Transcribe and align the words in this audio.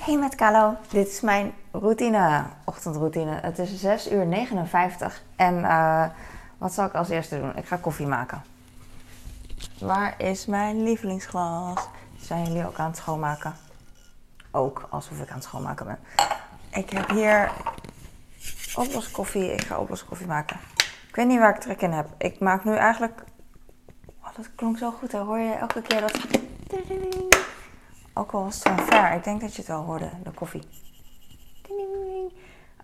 Hey 0.00 0.16
met 0.16 0.34
Kalo, 0.34 0.76
dit 0.88 1.08
is 1.08 1.20
mijn 1.20 1.52
routine, 1.70 2.44
ochtendroutine. 2.64 3.38
Het 3.42 3.58
is 3.58 3.80
6 3.80 4.10
uur 4.10 4.26
59 4.26 5.22
en 5.36 5.58
uh, 5.58 6.04
wat 6.58 6.72
zal 6.72 6.86
ik 6.86 6.94
als 6.94 7.08
eerste 7.08 7.40
doen? 7.40 7.56
Ik 7.56 7.66
ga 7.66 7.76
koffie 7.76 8.06
maken. 8.06 8.42
Waar 9.78 10.14
is 10.18 10.46
mijn 10.46 10.82
lievelingsglas? 10.82 11.88
Zijn 12.20 12.44
jullie 12.44 12.66
ook 12.66 12.78
aan 12.78 12.86
het 12.86 12.96
schoonmaken? 12.96 13.54
Ook, 14.50 14.86
alsof 14.90 15.20
ik 15.20 15.28
aan 15.28 15.34
het 15.34 15.44
schoonmaken 15.44 15.86
ben. 15.86 15.98
Ik 16.70 16.90
heb 16.90 17.10
hier 17.10 17.50
oploskoffie. 18.74 19.52
Ik 19.52 19.62
ga 19.62 19.78
oploskoffie 19.78 20.26
maken. 20.26 20.56
Ik 21.08 21.14
weet 21.16 21.26
niet 21.26 21.38
waar 21.38 21.54
ik 21.54 21.60
trek 21.60 21.80
in 21.80 21.92
heb. 21.92 22.08
Ik 22.18 22.40
maak 22.40 22.64
nu 22.64 22.76
eigenlijk... 22.76 23.24
Oh, 24.20 24.36
dat 24.36 24.50
klonk 24.54 24.78
zo 24.78 24.90
goed. 24.90 25.10
Dan 25.10 25.26
hoor 25.26 25.38
je 25.38 25.52
elke 25.52 25.82
keer 25.82 26.00
dat... 26.00 26.18
Ook 28.14 28.32
al 28.32 28.44
was 28.44 28.54
het 28.54 28.62
van 28.62 28.86
ver. 28.86 29.12
Ik 29.12 29.24
denk 29.24 29.40
dat 29.40 29.54
je 29.54 29.58
het 29.58 29.70
wel 29.70 29.82
hoorde, 29.82 30.10
de 30.22 30.30
koffie. 30.30 30.62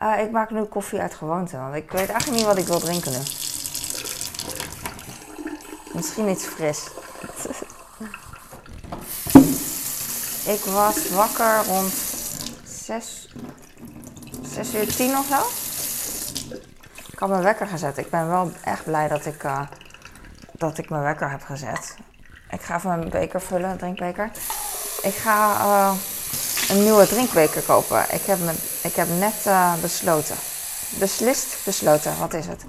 Uh, 0.02 0.20
ik 0.22 0.30
maak 0.30 0.50
nu 0.50 0.64
koffie 0.64 1.00
uit 1.00 1.14
gewoonte, 1.14 1.56
want 1.58 1.74
ik 1.74 1.90
weet 1.90 2.08
eigenlijk 2.08 2.38
niet 2.38 2.46
wat 2.46 2.58
ik 2.58 2.66
wil 2.66 2.78
drinken 2.78 3.12
nu. 3.12 3.18
Misschien 5.92 6.28
iets 6.28 6.44
fris. 6.44 6.90
ik 10.54 10.60
was 10.64 11.10
wakker 11.10 11.64
rond 11.66 11.92
6, 12.64 13.34
6 14.42 14.74
uur 14.74 14.94
10 14.96 15.16
of 15.16 15.26
zo. 15.26 15.40
Ik 17.12 17.18
had 17.18 17.28
mijn 17.28 17.42
wekker 17.42 17.66
gezet. 17.66 17.98
Ik 17.98 18.10
ben 18.10 18.28
wel 18.28 18.50
echt 18.64 18.84
blij 18.84 19.08
dat 19.08 19.26
ik, 19.26 19.42
uh, 19.44 19.60
dat 20.52 20.78
ik 20.78 20.90
mijn 20.90 21.02
wekker 21.02 21.30
heb 21.30 21.42
gezet. 21.42 21.96
Ik 22.50 22.60
ga 22.60 22.76
even 22.76 22.98
mijn 22.98 23.10
beker 23.10 23.40
vullen, 23.40 23.78
drinkbeker. 23.78 24.30
Ik 25.06 25.14
ga 25.14 25.64
uh, 25.64 25.92
een 26.68 26.82
nieuwe 26.82 27.06
drinkbeker 27.06 27.62
kopen. 27.62 28.00
Ik 28.14 28.22
heb, 28.22 28.38
me, 28.38 28.52
ik 28.82 28.94
heb 28.94 29.08
net 29.18 29.44
uh, 29.46 29.74
besloten. 29.80 30.36
Beslist 30.98 31.64
besloten, 31.64 32.18
wat 32.18 32.34
is 32.34 32.46
het? 32.46 32.66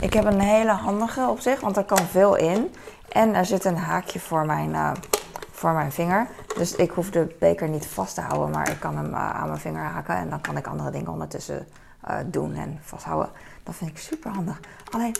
Ik 0.00 0.12
heb 0.12 0.24
een 0.24 0.40
hele 0.40 0.70
handige 0.70 1.26
op 1.28 1.40
zich, 1.40 1.60
want 1.60 1.76
er 1.76 1.84
kan 1.84 2.06
veel 2.10 2.34
in. 2.34 2.74
En 3.08 3.34
er 3.34 3.46
zit 3.46 3.64
een 3.64 3.76
haakje 3.76 4.20
voor 4.20 4.46
mijn, 4.46 4.70
uh, 4.70 4.90
voor 5.50 5.72
mijn 5.72 5.92
vinger. 5.92 6.26
Dus 6.56 6.74
ik 6.74 6.90
hoef 6.90 7.10
de 7.10 7.36
beker 7.38 7.68
niet 7.68 7.86
vast 7.86 8.14
te 8.14 8.20
houden, 8.20 8.50
maar 8.50 8.70
ik 8.70 8.80
kan 8.80 8.96
hem 8.96 9.14
aan 9.14 9.48
mijn 9.48 9.60
vinger 9.60 9.84
haken. 9.84 10.16
En 10.16 10.30
dan 10.30 10.40
kan 10.40 10.56
ik 10.56 10.66
andere 10.66 10.90
dingen 10.90 11.12
ondertussen 11.12 11.68
doen 12.26 12.54
en 12.54 12.80
vasthouden. 12.84 13.30
Dat 13.62 13.74
vind 13.74 13.90
ik 13.90 13.98
super 13.98 14.30
handig. 14.30 14.60
Alleen, 14.90 15.16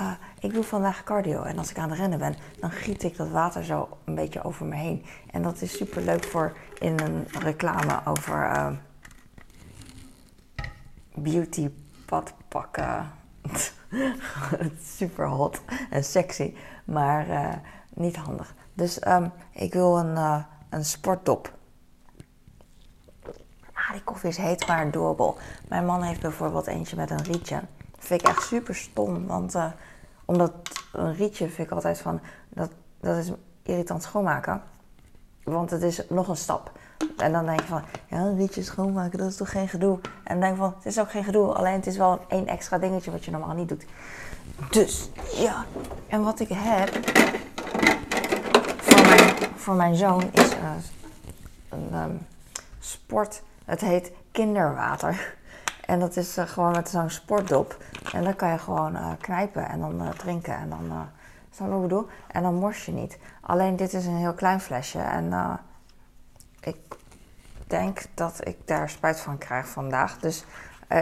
uh, 0.00 0.12
ik 0.40 0.52
doe 0.52 0.64
vandaag 0.64 1.04
cardio 1.04 1.42
en 1.42 1.58
als 1.58 1.70
ik 1.70 1.78
aan 1.78 1.90
het 1.90 1.98
rennen 1.98 2.18
ben, 2.18 2.34
dan 2.60 2.70
giet 2.70 3.02
ik 3.02 3.16
dat 3.16 3.30
water 3.30 3.64
zo 3.64 3.88
een 4.04 4.14
beetje 4.14 4.44
over 4.44 4.66
me 4.66 4.74
heen. 4.74 5.04
En 5.30 5.42
dat 5.42 5.60
is 5.60 5.76
super 5.76 6.02
leuk 6.02 6.24
voor 6.24 6.56
in 6.78 7.00
een 7.00 7.26
reclame 7.38 8.00
over 8.04 8.50
uh, 8.50 8.70
beauty 11.14 11.70
badpakken. 12.06 13.10
super 14.96 15.26
hot 15.26 15.60
en 15.90 16.04
sexy, 16.04 16.54
maar 16.84 17.28
uh, 17.28 17.54
niet 17.94 18.16
handig. 18.16 18.54
Dus 18.74 19.06
um, 19.06 19.32
ik 19.50 19.72
wil 19.72 19.98
een, 19.98 20.16
uh, 20.16 20.42
een 20.70 20.84
sportdop. 20.84 21.54
Ah, 23.72 23.92
die 23.92 24.02
koffie 24.04 24.28
is 24.28 24.36
heet, 24.36 24.66
maar 24.66 24.90
doable. 24.90 25.34
Mijn 25.68 25.84
man 25.84 26.02
heeft 26.02 26.20
bijvoorbeeld 26.20 26.66
eentje 26.66 26.96
met 26.96 27.10
een 27.10 27.22
rietje. 27.22 27.62
Vind 28.06 28.20
ik 28.20 28.28
echt 28.28 28.42
super 28.42 28.74
stom, 28.74 29.26
want 29.26 29.54
uh, 29.54 29.66
omdat 30.24 30.52
een 30.92 31.14
rietje 31.14 31.48
vind 31.48 31.66
ik 31.66 31.74
altijd 31.74 31.98
van, 31.98 32.20
dat, 32.48 32.70
dat 33.00 33.16
is 33.16 33.30
irritant 33.62 34.02
schoonmaken. 34.02 34.62
Want 35.44 35.70
het 35.70 35.82
is 35.82 36.08
nog 36.08 36.28
een 36.28 36.36
stap. 36.36 36.72
En 37.16 37.32
dan 37.32 37.46
denk 37.46 37.60
je 37.60 37.66
van, 37.66 37.82
ja, 38.08 38.16
een 38.16 38.36
rietje 38.36 38.62
schoonmaken, 38.62 39.18
dat 39.18 39.28
is 39.28 39.36
toch 39.36 39.50
geen 39.50 39.68
gedoe? 39.68 39.98
En 40.24 40.40
dan 40.40 40.40
denk 40.40 40.52
je 40.52 40.58
van, 40.58 40.74
het 40.76 40.86
is 40.86 40.98
ook 40.98 41.10
geen 41.10 41.24
gedoe, 41.24 41.52
alleen 41.52 41.72
het 41.74 41.86
is 41.86 41.96
wel 41.96 42.24
één 42.28 42.46
extra 42.46 42.78
dingetje 42.78 43.10
wat 43.10 43.24
je 43.24 43.30
normaal 43.30 43.54
niet 43.54 43.68
doet. 43.68 43.84
Dus, 44.70 45.10
ja. 45.34 45.64
En 46.08 46.22
wat 46.22 46.40
ik 46.40 46.48
heb 46.52 46.90
voor 48.80 49.06
mijn, 49.06 49.34
voor 49.56 49.74
mijn 49.74 49.94
zoon 49.94 50.28
is 50.32 50.50
uh, 50.52 50.70
een 51.68 51.94
um, 51.94 52.26
sport. 52.78 53.42
Het 53.64 53.80
heet 53.80 54.12
kinderwater. 54.30 55.35
En 55.86 56.00
dat 56.00 56.16
is 56.16 56.38
uh, 56.38 56.46
gewoon 56.46 56.72
met 56.72 56.88
zo'n 56.88 57.10
sportdop. 57.10 57.76
En 58.12 58.24
dan 58.24 58.36
kan 58.36 58.50
je 58.50 58.58
gewoon 58.58 58.94
uh, 58.94 59.10
knijpen 59.20 59.68
en 59.68 59.80
dan 59.80 60.02
uh, 60.02 60.08
drinken. 60.08 60.56
En 60.56 60.68
dan, 60.68 60.84
uh, 60.84 61.00
snap 61.50 61.68
je 61.68 61.74
wat 61.74 61.82
ik 61.82 61.88
bedoel? 61.88 62.06
En 62.26 62.42
dan 62.42 62.54
mors 62.54 62.84
je 62.84 62.92
niet. 62.92 63.18
Alleen 63.40 63.76
dit 63.76 63.92
is 63.92 64.06
een 64.06 64.16
heel 64.16 64.34
klein 64.34 64.60
flesje. 64.60 64.98
En 64.98 65.58
ik 66.60 66.76
denk 67.66 68.02
dat 68.14 68.46
ik 68.46 68.56
daar 68.64 68.90
spijt 68.90 69.20
van 69.20 69.38
krijg 69.38 69.68
vandaag. 69.68 70.18
Dus 70.18 70.44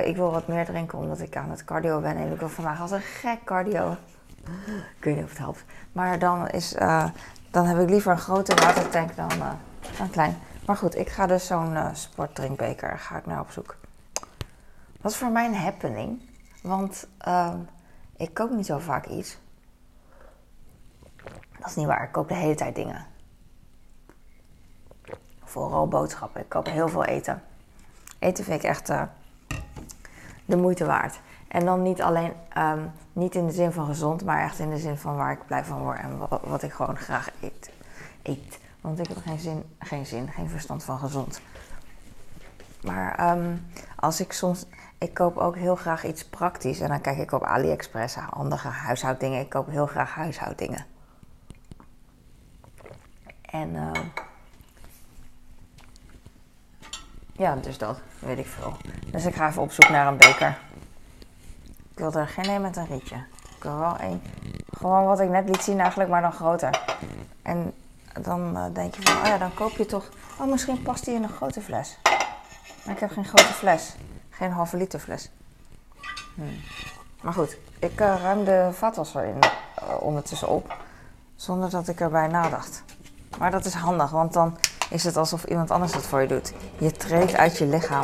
ik 0.04 0.16
wil 0.16 0.30
wat 0.30 0.46
meer 0.46 0.64
drinken 0.64 0.98
omdat 0.98 1.20
ik 1.20 1.36
aan 1.36 1.50
het 1.50 1.64
cardio 1.64 2.00
ben. 2.00 2.16
En 2.16 2.32
ik 2.32 2.38
wil 2.38 2.48
vandaag 2.48 2.80
als 2.80 2.90
een 2.90 3.00
gek 3.00 3.44
cardio. 3.44 3.96
ik 4.98 5.04
weet 5.04 5.14
niet 5.14 5.24
of 5.24 5.30
het 5.30 5.38
helpt. 5.38 5.64
Maar 5.92 6.18
dan, 6.18 6.48
is, 6.48 6.74
dan 7.50 7.66
heb 7.66 7.78
ik 7.78 7.88
liever 7.88 8.12
een 8.12 8.18
grote 8.18 8.54
watertank 8.54 9.16
dan 9.16 9.30
een 10.00 10.10
klein. 10.10 10.38
Maar 10.66 10.76
goed, 10.76 10.96
ik 10.96 11.08
ga 11.08 11.26
dus 11.26 11.46
zo'n 11.46 11.76
sportdrinkbeker 11.92 12.98
ga 12.98 13.16
ik 13.16 13.26
naar 13.26 13.40
op 13.40 13.50
zoek. 13.50 13.76
Wat 15.04 15.12
is 15.12 15.18
voor 15.18 15.30
mij 15.30 15.46
een 15.46 15.54
happening? 15.54 16.22
Want 16.62 17.08
uh, 17.28 17.54
ik 18.16 18.34
koop 18.34 18.50
niet 18.50 18.66
zo 18.66 18.78
vaak 18.78 19.06
iets. 19.06 19.38
Dat 21.58 21.68
is 21.68 21.74
niet 21.74 21.86
waar. 21.86 22.02
Ik 22.02 22.12
koop 22.12 22.28
de 22.28 22.34
hele 22.34 22.54
tijd 22.54 22.74
dingen. 22.74 23.06
Vooral 25.42 25.88
boodschappen. 25.88 26.40
Ik 26.40 26.48
koop 26.48 26.66
heel 26.66 26.88
veel 26.88 27.04
eten. 27.04 27.42
Eten 28.18 28.44
vind 28.44 28.62
ik 28.62 28.68
echt 28.68 28.90
uh, 28.90 29.02
de 30.44 30.56
moeite 30.56 30.84
waard. 30.84 31.20
En 31.48 31.64
dan 31.64 31.82
niet 31.82 32.02
alleen, 32.02 32.32
um, 32.58 32.92
niet 33.12 33.34
in 33.34 33.46
de 33.46 33.52
zin 33.52 33.72
van 33.72 33.86
gezond, 33.86 34.24
maar 34.24 34.42
echt 34.42 34.58
in 34.58 34.70
de 34.70 34.78
zin 34.78 34.96
van 34.96 35.16
waar 35.16 35.32
ik 35.32 35.46
blij 35.46 35.64
van 35.64 35.78
word 35.78 35.98
en 35.98 36.18
wat, 36.48 36.62
ik 36.62 36.72
gewoon 36.72 36.96
graag 36.96 37.30
eet. 37.40 37.70
eet. 38.22 38.58
Want 38.80 38.98
ik 38.98 39.08
heb 39.08 39.16
geen 39.16 39.38
zin, 39.38 39.76
geen 39.78 40.06
zin, 40.06 40.28
geen 40.28 40.48
verstand 40.48 40.84
van 40.84 40.98
gezond. 40.98 41.40
Maar 42.82 43.36
um, 43.36 43.66
als 43.96 44.20
ik 44.20 44.32
soms 44.32 44.66
ik 45.04 45.14
koop 45.14 45.36
ook 45.36 45.56
heel 45.56 45.76
graag 45.76 46.04
iets 46.04 46.24
praktisch. 46.24 46.80
En 46.80 46.88
dan 46.88 47.00
kijk 47.00 47.18
ik 47.18 47.32
op 47.32 47.42
AliExpress 47.42 48.14
handige 48.14 48.68
huishouddingen. 48.68 49.40
Ik 49.40 49.48
koop 49.48 49.68
heel 49.68 49.86
graag 49.86 50.14
huishouddingen. 50.14 50.86
En 53.42 53.74
uh, 53.74 53.90
ja, 57.32 57.56
dus 57.56 57.78
dat 57.78 58.00
weet 58.18 58.38
ik 58.38 58.46
veel. 58.46 58.76
Dus 59.06 59.24
ik 59.24 59.34
ga 59.34 59.48
even 59.48 59.62
op 59.62 59.72
zoek 59.72 59.88
naar 59.88 60.06
een 60.06 60.16
beker. 60.16 60.58
Ik 61.90 61.98
wil 61.98 62.12
er 62.12 62.28
geen 62.28 62.48
een 62.48 62.60
met 62.60 62.76
een 62.76 62.86
rietje. 62.86 63.16
Ik 63.56 63.62
wil 63.62 63.78
wel 63.78 63.96
één. 63.96 64.22
Gewoon 64.76 65.04
wat 65.04 65.20
ik 65.20 65.28
net 65.28 65.48
liet 65.48 65.62
zien 65.62 65.80
eigenlijk, 65.80 66.10
maar 66.10 66.22
dan 66.22 66.32
groter. 66.32 66.80
En 67.42 67.72
dan 68.20 68.56
uh, 68.56 68.64
denk 68.72 68.94
je 68.94 69.02
van, 69.02 69.16
oh 69.16 69.26
ja, 69.26 69.38
dan 69.38 69.54
koop 69.54 69.70
je 69.70 69.86
toch... 69.86 70.08
Oh, 70.40 70.46
misschien 70.46 70.82
past 70.82 71.04
die 71.04 71.14
in 71.14 71.22
een 71.22 71.28
grote 71.28 71.60
fles. 71.60 71.98
Maar 72.84 72.94
ik 72.94 73.00
heb 73.00 73.10
geen 73.10 73.24
grote 73.24 73.52
fles. 73.52 73.94
Geen 74.36 74.52
halve 74.52 74.76
liter 74.76 74.98
fles. 74.98 75.30
Hmm. 76.34 76.60
Maar 77.22 77.32
goed, 77.32 77.56
ik 77.78 78.00
uh, 78.00 78.14
ruim 78.22 78.44
de 78.44 78.68
vaatwasser 78.72 79.24
in, 79.24 79.38
uh, 79.38 80.02
ondertussen 80.02 80.48
op. 80.48 80.76
Zonder 81.36 81.70
dat 81.70 81.88
ik 81.88 82.00
erbij 82.00 82.26
nadacht. 82.26 82.82
Maar 83.38 83.50
dat 83.50 83.64
is 83.64 83.74
handig, 83.74 84.10
want 84.10 84.32
dan 84.32 84.58
is 84.90 85.04
het 85.04 85.16
alsof 85.16 85.44
iemand 85.44 85.70
anders 85.70 85.94
het 85.94 86.06
voor 86.06 86.20
je 86.20 86.26
doet. 86.26 86.52
Je 86.78 86.92
treedt 86.92 87.34
uit 87.34 87.58
je 87.58 87.66
lichaam 87.66 88.02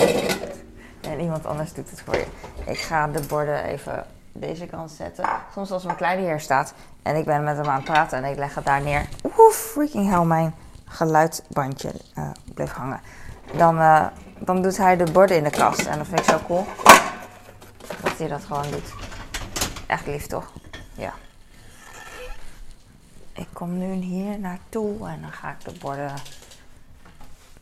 en 1.01 1.21
iemand 1.21 1.47
anders 1.47 1.73
doet 1.73 1.91
het 1.91 2.01
voor 2.01 2.15
je. 2.17 2.27
Ik 2.65 2.79
ga 2.79 3.07
de 3.07 3.21
borden 3.21 3.65
even 3.65 4.07
deze 4.33 4.67
kant 4.67 4.91
zetten. 4.91 5.25
Soms 5.55 5.71
als 5.71 5.85
mijn 5.85 5.97
kleine 5.97 6.23
hier 6.23 6.41
staat 6.41 6.75
en 7.03 7.17
ik 7.17 7.25
ben 7.25 7.45
met 7.45 7.57
hem 7.57 7.67
aan 7.67 7.75
het 7.75 7.85
praten 7.85 8.25
en 8.25 8.31
ik 8.31 8.39
leg 8.39 8.55
het 8.55 8.65
daar 8.65 8.83
neer. 8.83 9.09
Oeh, 9.25 9.53
freaking 9.53 10.09
hell, 10.09 10.25
mijn 10.25 10.55
geluidbandje 10.85 11.93
uh, 12.19 12.31
bleef 12.55 12.73
hangen. 12.73 13.01
Dan 13.57 13.79
dan 14.41 14.63
doet 14.63 14.77
hij 14.77 14.97
de 14.97 15.13
borden 15.13 15.37
in 15.37 15.45
de 15.45 15.51
kast. 15.51 15.87
En 15.87 15.99
dat 15.99 16.07
vind 16.07 16.19
ik 16.19 16.25
zo 16.25 16.39
cool. 16.47 16.67
Dat 18.03 18.19
hij 18.19 18.29
dat 18.29 18.45
gewoon 18.45 18.71
doet. 18.71 18.93
Echt 19.87 20.07
lief 20.07 20.27
toch? 20.27 20.53
Ja. 20.95 21.13
Ik 23.33 23.49
kom 23.53 23.79
nu 23.79 23.93
hier 23.93 24.39
naartoe 24.39 25.09
en 25.09 25.21
dan 25.21 25.33
ga 25.33 25.51
ik 25.51 25.65
de 25.65 25.79
borden. 25.81 26.15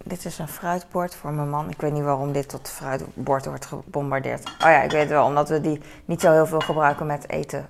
Dit 0.04 0.24
is 0.24 0.38
een 0.38 0.48
fruitbord 0.48 1.14
voor 1.14 1.32
mijn 1.32 1.50
man. 1.50 1.70
Ik 1.70 1.80
weet 1.80 1.92
niet 1.92 2.02
waarom 2.02 2.32
dit 2.32 2.48
tot 2.48 2.68
fruitbord 2.68 3.44
wordt 3.44 3.66
gebombardeerd. 3.66 4.48
Oh 4.48 4.70
ja, 4.70 4.82
ik 4.82 4.90
weet 4.90 5.08
wel, 5.08 5.24
omdat 5.24 5.48
we 5.48 5.60
die 5.60 5.80
niet 6.04 6.20
zo 6.20 6.32
heel 6.32 6.46
veel 6.46 6.60
gebruiken 6.60 7.06
met 7.06 7.28
eten. 7.28 7.68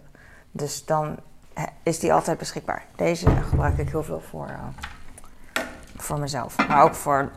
Dus 0.50 0.84
dan 0.84 1.16
is 1.82 1.98
die 1.98 2.12
altijd 2.12 2.38
beschikbaar. 2.38 2.84
Deze 2.96 3.30
gebruik 3.30 3.78
ik 3.78 3.88
heel 3.88 4.02
veel 4.02 4.22
voor, 4.30 4.48
uh, 4.48 5.64
voor 5.96 6.18
mezelf. 6.18 6.68
Maar 6.68 6.82
ook 6.82 6.94
voor 6.94 7.30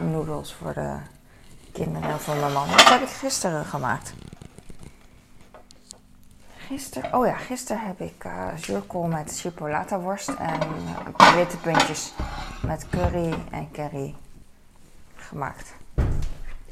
noedels 0.00 0.54
voor 0.54 0.74
de 0.74 0.96
kinderen 1.72 2.20
van 2.20 2.40
mijn 2.40 2.52
man. 2.52 2.68
Dat 2.68 2.88
heb 2.88 3.00
ik 3.02 3.08
gisteren 3.08 3.64
gemaakt. 3.64 4.14
Gisteren, 6.56 7.14
oh 7.14 7.26
ja, 7.26 7.36
gisteren 7.36 7.86
heb 7.86 8.00
ik 8.00 8.24
uh, 8.24 8.46
zuurkool 8.56 9.06
met 9.06 9.38
chipolata 9.38 9.98
worst 10.00 10.28
en 10.28 10.60
uh, 11.20 11.34
witte 11.34 11.56
puntjes 11.56 12.12
met 12.62 12.88
curry 12.88 13.34
en 13.50 13.70
curry 13.72 14.14
gemaakt. 15.16 15.74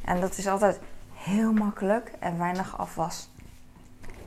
En 0.04 0.20
dat 0.20 0.36
is 0.38 0.46
altijd 0.46 0.78
heel 1.14 1.52
makkelijk 1.52 2.12
en 2.18 2.38
weinig 2.38 2.78
afwas. 2.78 3.28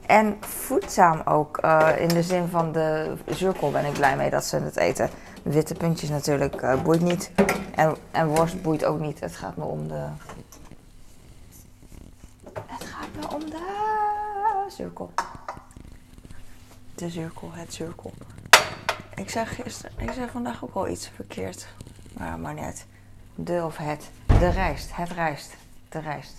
En 0.05 0.37
voedzaam 0.39 1.21
ook. 1.25 1.57
eh, 1.57 1.89
in 1.97 2.07
de 2.07 2.23
zin 2.23 2.47
van 2.47 2.71
de 2.71 3.13
zurkel 3.25 3.71
ben 3.71 3.85
ik 3.85 3.93
blij 3.93 4.15
mee 4.15 4.29
dat 4.29 4.45
ze 4.45 4.57
het 4.57 4.77
eten. 4.77 5.09
Witte 5.43 5.73
puntjes 5.73 6.09
natuurlijk 6.09 6.55
eh, 6.55 6.81
boeit 6.81 7.01
niet. 7.01 7.31
En, 7.75 7.95
en 8.11 8.27
worst 8.27 8.61
boeit 8.61 8.85
ook 8.85 8.99
niet. 8.99 9.19
Het 9.19 9.35
gaat 9.35 9.57
me 9.57 9.63
om 9.63 9.87
de. 9.87 10.07
Het 12.65 12.83
gaat 12.83 13.07
me 13.19 13.35
om 13.35 13.49
de 13.49 14.65
zurkel. 14.67 15.11
De 16.95 17.09
zurkel, 17.09 17.49
het 17.51 17.73
zurkel. 17.73 18.13
Ik 19.15 19.29
zei 19.29 19.45
gisteren, 19.45 19.91
ik 19.97 20.11
zei 20.11 20.29
vandaag 20.29 20.63
ook 20.63 20.73
al 20.73 20.87
iets 20.87 21.07
verkeerd. 21.15 21.67
Maar 22.17 22.39
maar 22.39 22.59
uit. 22.59 22.85
De 23.35 23.63
of 23.65 23.77
het. 23.77 24.09
De 24.25 24.49
rijst, 24.49 24.95
het 24.95 25.09
rijst. 25.09 25.55
De 25.89 25.99
rijst. 25.99 26.33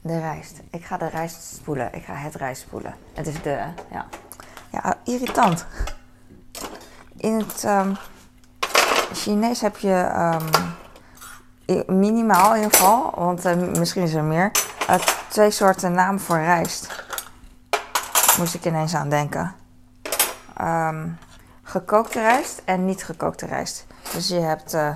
De 0.00 0.18
rijst. 0.18 0.60
Ik 0.70 0.84
ga 0.84 0.96
de 0.96 1.08
rijst 1.08 1.42
spoelen. 1.42 1.94
Ik 1.94 2.04
ga 2.04 2.14
het 2.14 2.34
rijst 2.34 2.62
spoelen. 2.62 2.94
Het 3.12 3.26
is 3.26 3.42
de, 3.42 3.66
ja. 3.90 4.06
Ja, 4.74 4.94
irritant. 5.04 5.66
In 7.16 7.38
het 7.38 7.64
ehm, 7.64 7.94
Chinees 9.12 9.60
heb 9.60 9.76
je 9.76 9.94
ehm, 9.94 10.72
minimaal 11.86 12.54
in 12.54 12.62
ieder 12.62 12.76
geval, 12.76 13.12
want 13.14 13.44
eh, 13.44 13.56
misschien 13.56 14.02
is 14.02 14.14
er 14.14 14.24
meer, 14.24 14.50
eh, 14.88 14.94
twee 15.28 15.50
soorten 15.50 15.92
naam 15.92 16.20
voor 16.20 16.36
rijst. 16.36 17.04
Moest 18.38 18.54
ik 18.54 18.64
ineens 18.64 18.94
aan 18.94 19.08
denken. 19.08 19.54
Ehm, 20.56 21.08
gekookte 21.62 22.20
rijst 22.20 22.62
en 22.64 22.84
niet 22.84 23.04
gekookte 23.04 23.46
rijst. 23.46 23.86
Dus 24.12 24.28
je 24.28 24.40
hebt 24.40 24.74
eh 24.74 24.90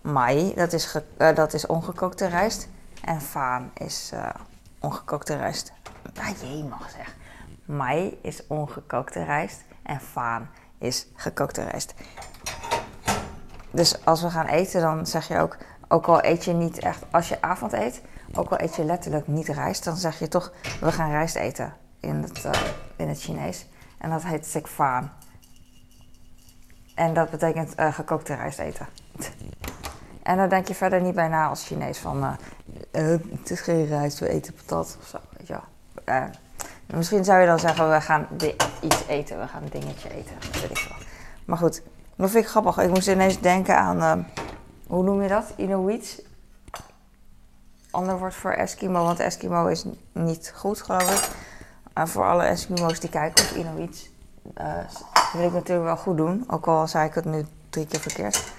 mai, 0.00 0.54
dat 0.54 0.72
is, 0.72 0.98
dat 1.34 1.52
is 1.54 1.66
ongekookte 1.66 2.26
rijst. 2.26 2.68
En 3.00 3.20
faan 3.20 3.70
is 3.74 4.12
ongekookte 4.80 5.36
rijst. 5.36 5.72
Ah, 6.18 6.40
jee 6.40 6.64
mag 6.64 6.90
zeg. 6.90 7.14
Mai 7.66 8.18
is 8.22 8.46
ongekookte 8.46 9.22
rijst 9.22 9.64
en 9.82 10.00
faan 10.00 10.50
is 10.78 11.06
gekookte 11.14 11.64
rijst. 11.64 11.94
Dus 13.70 14.04
als 14.04 14.22
we 14.22 14.30
gaan 14.30 14.46
eten, 14.46 14.80
dan 14.80 15.06
zeg 15.06 15.28
je 15.28 15.38
ook, 15.38 15.56
ook 15.88 16.06
al 16.06 16.24
eet 16.24 16.44
je 16.44 16.52
niet 16.52 16.78
echt, 16.78 17.04
als 17.10 17.28
je 17.28 17.42
avond 17.42 17.72
eet, 17.72 18.02
ook 18.34 18.50
al 18.50 18.60
eet 18.60 18.76
je 18.76 18.84
letterlijk 18.84 19.26
niet 19.26 19.48
rijst, 19.48 19.84
dan 19.84 19.96
zeg 19.96 20.18
je 20.18 20.28
toch, 20.28 20.52
we 20.80 20.92
gaan 20.92 21.10
rijst 21.10 21.34
eten 21.34 21.74
in 22.00 22.14
het, 22.14 22.44
eh, 22.44 22.60
in 22.96 23.08
het 23.08 23.20
Chinees. 23.20 23.66
En 23.98 24.10
dat 24.10 24.22
heet 24.22 24.46
sek 24.46 24.68
faan. 24.68 25.12
En 26.94 27.14
dat 27.14 27.30
betekent 27.30 27.74
eh, 27.74 27.94
gekookte 27.94 28.34
rijst 28.34 28.58
eten. 28.58 28.86
En 30.26 30.36
daar 30.36 30.48
denk 30.48 30.68
je 30.68 30.74
verder 30.74 31.00
niet 31.00 31.14
bij 31.14 31.28
na 31.28 31.48
als 31.48 31.66
Chinees 31.66 31.98
van, 31.98 32.36
eh, 32.90 33.02
het 33.40 33.50
is 33.50 33.60
geen 33.60 33.86
rijst, 33.86 34.18
we 34.18 34.28
eten 34.28 34.54
patat 34.54 34.98
of 35.00 35.20
zo. 35.44 35.60
Eh, 36.04 36.24
misschien 36.86 37.24
zou 37.24 37.40
je 37.40 37.46
dan 37.46 37.58
zeggen, 37.58 37.90
we 37.90 38.00
gaan 38.00 38.28
iets 38.80 39.06
eten, 39.06 39.40
we 39.40 39.46
gaan 39.46 39.62
een 39.62 39.80
dingetje 39.80 40.14
eten, 40.14 40.36
weet 40.52 40.70
ik 40.70 40.78
veel. 40.78 40.96
Maar 41.44 41.58
goed, 41.58 41.82
dat 42.16 42.30
vind 42.30 42.44
ik 42.44 42.50
grappig. 42.50 42.78
Ik 42.78 42.90
moest 42.90 43.08
ineens 43.08 43.40
denken 43.40 43.76
aan, 43.76 44.00
eh, 44.02 44.24
hoe 44.86 45.02
noem 45.02 45.22
je 45.22 45.28
dat? 45.28 45.52
Inuits? 45.56 46.22
Ander 47.90 48.18
woord 48.18 48.34
voor 48.34 48.52
Eskimo, 48.52 49.04
want 49.04 49.18
Eskimo 49.18 49.66
is 49.66 49.84
niet 50.12 50.52
goed, 50.56 50.82
geloof 50.82 51.24
ik. 51.24 51.30
Maar 51.94 52.08
voor 52.08 52.24
alle 52.24 52.42
Eskimo's 52.42 53.00
die 53.00 53.10
kijken 53.10 53.44
op 53.44 53.56
Inuits, 53.56 54.10
eh, 54.54 54.74
wil 55.32 55.46
ik 55.46 55.52
natuurlijk 55.52 55.86
wel 55.86 55.96
goed 55.96 56.16
doen. 56.16 56.44
Ook 56.46 56.66
al 56.66 56.88
zei 56.88 57.08
ik 57.08 57.14
het 57.14 57.24
nu 57.24 57.46
drie 57.70 57.86
keer 57.86 58.00
verkeerd. 58.00 58.52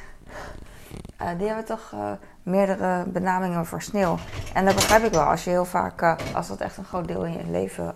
Eh, 1.18 1.28
die 1.38 1.48
hebben 1.48 1.66
toch 1.66 1.92
eh, 1.94 2.12
meerdere 2.44 3.04
benamingen 3.06 3.66
voor 3.66 3.82
sneeuw. 3.82 4.18
En 4.54 4.66
dat 4.66 4.76
begrijp 4.76 5.04
ik 5.04 5.12
wel. 5.12 5.24
Als 5.24 5.44
je 5.44 5.50
heel 5.50 5.66
vaak, 5.66 6.02
eh, 6.02 6.16
als 6.34 6.48
dat 6.48 6.60
echt 6.60 6.78
een 6.78 6.86
groot 6.86 7.08
deel 7.08 7.26
in 7.26 7.32
je 7.32 7.52
leven, 7.52 7.94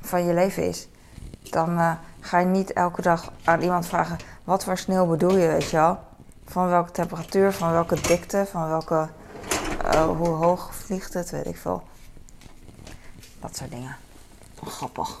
van 0.00 0.24
je 0.24 0.34
leven 0.34 0.68
is, 0.68 0.88
dan 1.50 1.98
ga 2.20 2.38
je 2.38 2.46
niet 2.46 2.72
elke 2.72 3.02
dag 3.02 3.32
aan 3.44 3.60
iemand 3.60 3.86
vragen: 3.86 4.16
wat 4.44 4.64
voor 4.64 4.78
sneeuw 4.78 5.06
bedoel 5.06 5.36
je, 5.36 5.46
weet 5.46 5.70
je 5.70 5.76
wel? 5.76 5.98
Van 6.44 6.68
welke 6.68 6.90
temperatuur, 6.90 7.52
van 7.52 7.72
welke 7.72 8.00
dikte, 8.00 8.46
van 8.50 8.68
welke, 8.68 9.08
hoe 10.16 10.28
hoog 10.28 10.74
vliegt 10.74 11.14
het, 11.14 11.30
weet 11.30 11.46
ik 11.46 11.56
veel. 11.56 11.82
Dat 13.40 13.56
soort 13.56 13.70
dingen. 13.70 13.96
Grappig. 14.64 15.20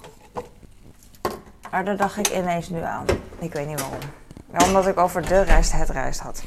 Maar 1.70 1.84
daar 1.84 1.96
dacht 1.96 2.16
ik 2.16 2.28
ineens 2.28 2.68
nu 2.68 2.80
aan. 2.80 3.04
Ik 3.38 3.52
weet 3.52 3.66
niet 3.66 3.80
waarom. 3.80 4.00
Ja, 4.52 4.64
omdat 4.66 4.86
ik 4.86 4.98
over 4.98 5.26
de 5.26 5.40
rijst 5.40 5.72
het 5.72 5.88
rijst 5.88 6.20
had. 6.20 6.42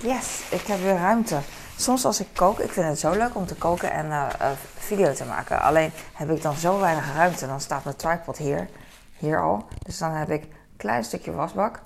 Yes, 0.00 0.42
ik 0.50 0.60
heb 0.66 0.80
weer 0.80 0.96
ruimte. 0.96 1.38
Soms 1.76 2.04
als 2.04 2.20
ik 2.20 2.26
kook, 2.34 2.58
ik 2.58 2.70
vind 2.72 2.86
het 2.88 2.98
zo 2.98 3.10
leuk 3.12 3.34
om 3.34 3.46
te 3.46 3.54
koken 3.54 3.92
en 3.92 4.10
eh, 4.12 4.48
video 4.78 5.12
te 5.12 5.24
maken. 5.24 5.60
Alleen 5.62 5.90
heb 6.14 6.30
ik 6.30 6.42
dan 6.42 6.54
zo 6.56 6.80
weinig 6.80 7.14
ruimte. 7.14 7.46
Dan 7.46 7.60
staat 7.60 7.84
mijn 7.84 7.96
tripod 7.96 8.36
hier, 8.36 8.68
hier 9.16 9.42
al. 9.42 9.66
Dus 9.82 9.98
dan 9.98 10.10
heb 10.12 10.30
ik 10.30 10.42
een 10.42 10.52
klein 10.76 11.04
stukje 11.04 11.32
wasbak. 11.32 11.80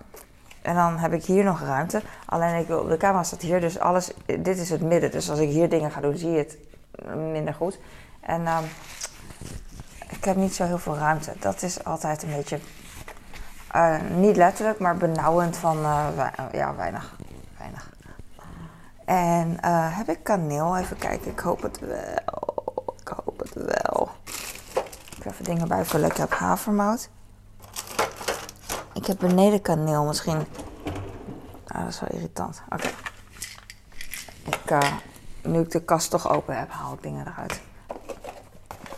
En 0.62 0.74
dan 0.74 0.98
heb 0.98 1.12
ik 1.12 1.24
hier 1.24 1.44
nog 1.44 1.60
ruimte. 1.60 2.02
Alleen 2.26 2.54
ik, 2.60 2.66
wil- 2.66 2.84
de 2.84 2.96
camera 2.96 3.22
staat 3.22 3.42
hier, 3.42 3.60
dus 3.60 3.78
alles, 3.78 4.10
dit 4.38 4.58
is 4.58 4.70
het 4.70 4.80
midden. 4.80 5.10
Dus 5.10 5.30
als 5.30 5.38
ik 5.38 5.48
hier 5.48 5.68
dingen 5.68 5.90
ga 5.90 6.00
doen, 6.00 6.16
zie 6.16 6.30
je 6.30 6.38
het 6.38 6.56
minder 7.16 7.54
goed. 7.54 7.78
En 8.20 8.46
ehm, 8.46 8.64
ik 10.08 10.24
heb 10.24 10.36
niet 10.36 10.54
zo 10.54 10.64
heel 10.64 10.78
veel 10.78 10.96
ruimte. 10.96 11.32
Dat 11.38 11.62
is 11.62 11.84
altijd 11.84 12.22
een 12.22 12.34
beetje, 12.36 12.58
eh, 13.72 14.00
niet 14.16 14.36
letterlijk, 14.36 14.78
maar 14.78 14.96
benauwend 14.96 15.56
van 15.56 15.76
eh, 15.76 16.08
ja, 16.52 16.74
weinig. 16.74 17.16
weinig. 17.58 17.90
En 19.04 19.60
eh, 19.60 19.96
heb 19.96 20.08
ik 20.08 20.24
kaneel? 20.24 20.76
Even 20.76 20.98
kijken, 20.98 21.30
ik 21.30 21.38
hoop 21.38 21.62
het 21.62 21.78
wel. 21.80 22.94
Ik 23.00 23.08
hoop 23.24 23.38
het 23.38 23.54
wel. 23.54 24.10
Ik 25.16 25.24
even 25.24 25.44
dingen 25.44 25.68
bijvullen. 25.68 26.10
Ik 26.10 26.16
heb 26.16 26.32
havermout. 26.32 27.08
Ik 28.92 29.06
heb 29.06 29.18
beneden 29.18 29.62
kaneel 29.62 30.04
misschien. 30.04 30.46
Ah, 31.66 31.80
dat 31.80 31.88
is 31.88 32.00
wel 32.00 32.10
irritant. 32.10 32.62
Oké. 32.68 32.88
Nu 35.42 35.60
ik 35.60 35.70
de 35.70 35.84
kast 35.84 36.10
toch 36.10 36.30
open 36.30 36.58
heb, 36.58 36.70
haal 36.70 36.92
ik 36.92 37.02
dingen 37.02 37.26
eruit. 37.26 37.60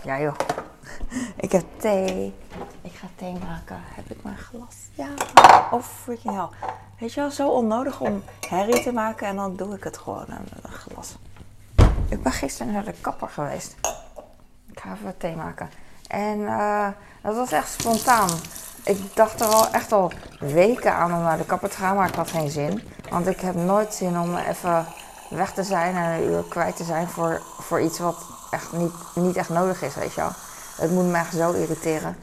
Ja 0.03 0.21
joh. 0.21 0.35
Ik 1.37 1.53
heb 1.53 1.65
thee. 1.77 2.35
Ik 2.83 2.93
ga 2.93 3.07
thee 3.17 3.33
maken. 3.33 3.81
Heb 3.83 4.11
ik 4.11 4.23
mijn 4.23 4.37
glas? 4.37 4.77
Ja. 4.95 5.09
Oh 5.71 5.83
freaking 5.83 6.35
hell. 6.35 6.49
Weet 6.99 7.13
je 7.13 7.21
wel, 7.21 7.31
zo 7.31 7.49
onnodig 7.49 8.01
om 8.01 8.23
herrie 8.49 8.83
te 8.83 8.93
maken 8.93 9.27
en 9.27 9.37
dan 9.37 9.57
doe 9.57 9.75
ik 9.75 9.85
het 9.85 9.99
gewoon 9.99 10.25
met 10.29 10.65
een 10.65 10.73
glas. 10.73 11.17
Ik 12.09 12.23
ben 12.23 12.33
gisteren 12.33 12.73
naar 12.73 12.85
de 12.85 12.95
kapper 13.01 13.29
geweest. 13.29 13.77
Ik 14.71 14.81
ga 14.81 14.95
even 14.95 15.17
thee 15.17 15.37
maken. 15.37 15.71
En 16.07 16.47
eh, 16.47 16.89
dat 17.23 17.35
was 17.35 17.53
echt 17.53 17.73
spontaan. 17.73 18.29
Ik 18.85 19.15
dacht 19.15 19.41
er 19.41 19.47
al 19.47 19.71
echt 19.71 19.93
al 19.93 20.13
weken 20.39 20.95
aan 20.95 21.15
om 21.15 21.23
naar 21.23 21.39
de 21.39 21.45
kapper 21.45 21.71
te 21.71 21.77
gaan, 21.77 21.97
maar 21.97 22.09
ik 22.09 22.15
had 22.15 22.31
geen 22.31 22.51
zin. 22.51 22.83
Want 23.11 23.27
ik 23.27 23.41
heb 23.41 23.55
nooit 23.55 23.95
zin 23.95 24.19
om 24.19 24.37
even 24.37 24.87
weg 25.31 25.53
te 25.53 25.63
zijn 25.63 25.97
en 25.97 26.11
een 26.11 26.29
uur 26.31 26.45
kwijt 26.49 26.77
te 26.77 26.85
zijn 26.85 27.09
voor, 27.09 27.43
voor 27.59 27.81
iets 27.81 27.99
wat 27.99 28.27
echt 28.51 28.73
niet, 28.73 28.93
niet 29.15 29.37
echt 29.37 29.49
nodig 29.49 29.83
is, 29.83 29.95
weet 29.95 30.15
je 30.15 30.21
wel. 30.21 30.31
Het 30.77 30.91
moet 30.91 31.05
me 31.05 31.19
echt 31.19 31.35
zo 31.35 31.53
irriteren. 31.53 32.17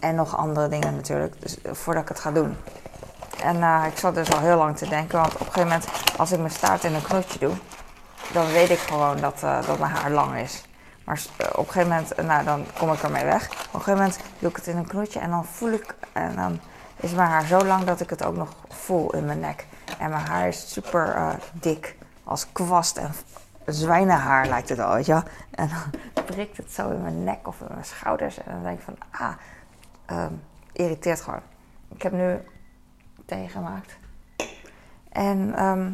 En 0.00 0.14
nog 0.14 0.36
andere 0.36 0.68
dingen 0.68 0.94
natuurlijk, 0.94 1.42
dus, 1.42 1.62
eh, 1.62 1.72
voordat 1.72 2.02
ik 2.02 2.08
het 2.08 2.20
ga 2.20 2.30
doen. 2.30 2.56
En 3.42 3.62
eh, 3.62 3.84
ik 3.86 3.98
zat 3.98 4.14
dus 4.14 4.32
al 4.32 4.40
heel 4.40 4.56
lang 4.56 4.76
te 4.76 4.88
denken, 4.88 5.18
want 5.18 5.34
op 5.34 5.40
een 5.40 5.46
gegeven 5.46 5.68
moment, 5.68 5.88
als 6.16 6.32
ik 6.32 6.38
mijn 6.38 6.50
staart 6.50 6.84
in 6.84 6.94
een 6.94 7.02
knotje 7.02 7.38
doe, 7.38 7.52
dan 8.32 8.46
weet 8.46 8.70
ik 8.70 8.78
gewoon 8.78 9.20
dat, 9.20 9.42
eh, 9.42 9.66
dat 9.66 9.78
mijn 9.78 9.92
haar 9.92 10.10
lang 10.10 10.38
is. 10.38 10.64
Maar 11.04 11.22
op 11.52 11.66
een 11.66 11.72
gegeven 11.72 11.88
moment, 11.88 12.16
nou, 12.16 12.44
dan 12.44 12.66
kom 12.78 12.92
ik 12.92 13.02
ermee 13.02 13.24
weg. 13.24 13.44
Op 13.44 13.50
een 13.50 13.80
gegeven 13.80 13.94
moment 13.94 14.18
doe 14.38 14.50
ik 14.50 14.56
het 14.56 14.66
in 14.66 14.76
een 14.76 14.86
knotje 14.86 15.20
en 15.20 15.30
dan 15.30 15.44
voel 15.44 15.70
ik, 15.70 15.94
en 16.12 16.36
dan 16.36 16.60
is 16.96 17.12
mijn 17.12 17.28
haar 17.28 17.46
zo 17.46 17.64
lang 17.64 17.84
dat 17.84 18.00
ik 18.00 18.10
het 18.10 18.24
ook 18.24 18.36
nog 18.36 18.48
voel 18.68 19.14
in 19.14 19.24
mijn 19.24 19.40
nek. 19.40 19.66
En 19.98 20.10
mijn 20.10 20.26
haar 20.26 20.48
is 20.48 20.72
super 20.72 21.38
dik, 21.52 21.96
als 22.24 22.46
kwast 22.52 22.96
en 22.96 23.14
zwijnenhaar 23.66 24.48
lijkt 24.48 24.68
het 24.68 24.78
al, 24.78 24.94
weet 24.94 25.06
je 25.06 25.12
wel. 25.12 25.22
En 25.50 25.68
dan 25.68 26.24
prikt 26.24 26.56
het 26.56 26.72
zo 26.72 26.90
in 26.90 27.02
mijn 27.02 27.24
nek 27.24 27.48
of 27.48 27.60
in 27.60 27.66
mijn 27.70 27.84
schouders. 27.84 28.38
En 28.38 28.52
dan 28.52 28.62
denk 28.62 28.78
ik 28.78 28.84
van, 28.84 28.96
ah, 29.10 29.32
ehm, 30.06 30.32
irriteert 30.72 31.20
gewoon. 31.20 31.40
Ik 31.94 32.02
heb 32.02 32.12
nu 32.12 32.38
thee 33.24 33.48
gemaakt. 33.48 33.96
En, 35.08 35.54
ehm, 35.54 35.90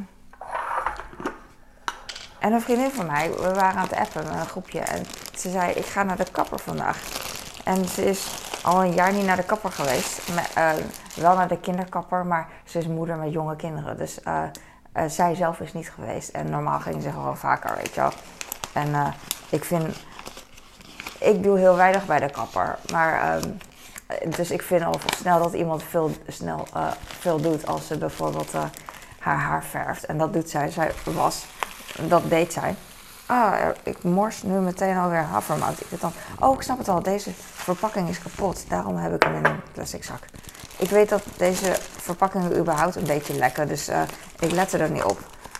en 2.39 2.53
een 2.53 2.61
vriendin 2.61 2.91
van 2.91 3.07
mij, 3.07 3.31
we 3.31 3.55
waren 3.55 3.81
aan 3.81 3.89
het 3.89 3.97
appen 3.97 4.25
met 4.25 4.35
een 4.35 4.47
groepje. 4.47 4.81
En 4.81 5.05
ze 5.37 5.51
zei, 5.51 5.73
ik 5.73 5.85
ga 5.85 6.03
naar 6.03 6.17
de 6.17 6.31
kapper 6.31 6.59
vandaag. 6.59 6.99
En 7.65 7.85
ze 7.85 8.05
is 8.05 8.51
al 8.63 8.85
een 8.85 8.93
jaar 8.93 9.13
niet 9.13 9.25
naar 9.25 9.37
de 9.37 9.45
kapper 9.45 9.73
geweest. 9.73 10.29
Eh, 10.55 10.71
wel 11.15 11.37
naar 11.37 11.49
de 11.49 11.61
kinderkapper, 11.61 12.27
maar 12.27 12.49
ze 12.65 12.79
is 12.79 12.87
moeder 12.87 13.17
met 13.17 13.33
jonge 13.33 13.57
kinderen. 13.57 13.97
Dus 13.97 14.23
eh, 14.23 14.43
eh, 14.93 15.05
zij 15.07 15.35
zelf 15.35 15.61
is 15.61 15.73
niet 15.73 15.91
geweest. 15.91 16.29
En 16.29 16.51
normaal 16.51 16.81
ging 16.81 17.03
ze 17.03 17.11
gewoon 17.11 17.37
vaker, 17.37 17.77
weet 17.77 17.95
je 17.95 18.01
wel. 18.01 18.13
En 18.73 18.95
eh, 18.95 19.09
ik 19.49 19.65
vind... 19.65 19.97
Ik 21.19 21.43
doe 21.43 21.59
heel 21.59 21.77
weinig 21.77 22.07
bij 22.07 22.21
de 22.21 22.31
kapper. 22.31 22.79
Maar 22.93 23.21
ehm, 23.21 23.51
dus 24.37 24.51
ik 24.51 24.63
vind 24.63 24.83
al 24.83 25.01
snel 25.17 25.43
dat 25.43 25.53
iemand 25.53 25.83
veel, 25.83 26.11
snel, 26.29 26.67
uh, 26.77 26.91
veel 27.19 27.41
doet 27.41 27.67
als 27.67 27.87
ze 27.87 27.99
bijvoorbeeld 27.99 28.53
haar 29.19 29.39
haar 29.39 29.65
verft. 29.65 30.05
En 30.05 30.19
dat 30.19 30.33
doet 30.33 30.51
zij. 30.51 30.71
Zij 30.71 30.93
was. 31.05 31.45
Dat 32.01 32.31
deed 32.31 32.53
zij. 32.53 32.75
Ah, 33.27 33.55
ik 33.83 34.03
mors 34.03 34.43
nu 34.43 34.53
meteen 34.53 34.97
alweer 34.97 35.23
havermout. 35.23 35.81
Ik 35.81 36.01
dan, 36.01 36.13
oh, 36.39 36.55
ik 36.55 36.63
snap 36.63 36.79
het 36.79 36.89
al. 36.89 37.03
Deze 37.03 37.31
verpakking 37.35 38.09
is 38.09 38.19
kapot. 38.19 38.65
Daarom 38.69 38.97
heb 38.97 39.15
ik 39.15 39.23
hem 39.23 39.35
in 39.35 39.45
een 39.45 39.61
plastic 39.73 40.05
zak. 40.05 40.21
Ik 40.77 40.91
weet 40.91 41.09
dat 41.09 41.23
deze 41.37 41.77
verpakkingen 41.97 42.57
überhaupt 42.57 42.97
een 42.97 43.07
beetje 43.07 43.35
lekker. 43.35 43.69
Dus 43.69 43.89
uh, 43.89 44.03
ik 44.39 44.51
lette 44.51 44.79
er 44.79 44.91
niet 44.91 45.03
op. 45.03 45.19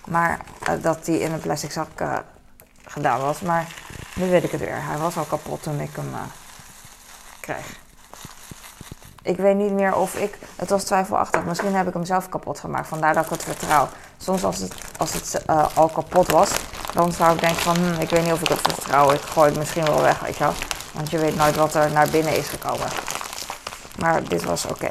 Maar 0.09 0.39
dat 0.81 1.05
die 1.05 1.21
in 1.21 1.33
een 1.33 1.41
plastic 1.41 1.73
zak 1.73 1.89
gedaan 2.85 3.21
was. 3.21 3.41
Maar 3.41 3.67
nu 4.15 4.31
weet 4.31 4.45
ik 4.45 4.51
het 4.51 4.61
weer. 4.61 4.85
Hij 4.87 4.99
was 4.99 5.17
al 5.17 5.25
kapot 5.25 5.63
toen 5.63 5.81
ik 5.81 5.91
hem 5.95 6.11
kreeg. 7.41 7.81
Ik 9.23 9.37
weet 9.37 9.57
niet 9.57 9.73
meer 9.73 9.95
of 9.95 10.15
ik. 10.15 10.39
Het 10.57 10.71
was 10.71 10.85
twijfelachtig. 10.85 11.45
Misschien 11.45 11.75
heb 11.75 11.89
ik 11.89 11.93
hem 11.93 12.05
zelf 12.05 12.29
kapot 12.29 12.61
gemaakt. 12.61 12.89
Vandaar 12.89 13.15
dat 13.15 13.25
ik 13.25 13.31
het 13.31 13.43
vertrouw. 13.43 13.89
Soms 14.17 14.45
als 14.45 14.59
het, 14.59 14.75
als 14.99 15.13
het 15.13 15.47
al 15.75 15.89
kapot 15.89 16.31
was, 16.31 16.51
dan 16.95 17.13
zou 17.13 17.35
ik 17.35 17.41
denken 17.41 17.63
van 17.63 17.77
hm, 17.77 18.01
ik 18.01 18.11
weet 18.11 18.23
niet 18.23 18.33
of 18.33 18.41
ik 18.41 18.49
het 18.49 18.61
vertrouw. 18.61 19.13
Ik 19.13 19.21
gooi 19.21 19.49
het 19.49 19.59
misschien 19.59 19.85
wel 19.85 20.03
weg, 20.03 20.21
weet 20.21 20.37
je. 20.37 20.49
Want 20.93 21.11
je 21.11 21.19
weet 21.19 21.37
nooit 21.37 21.57
wat 21.57 21.75
er 21.75 21.91
naar 21.91 22.09
binnen 22.09 22.37
is 22.37 22.49
gekomen. 22.49 22.89
Maar 23.99 24.29
dit 24.29 24.45
was 24.45 24.67
oké. 24.67 24.89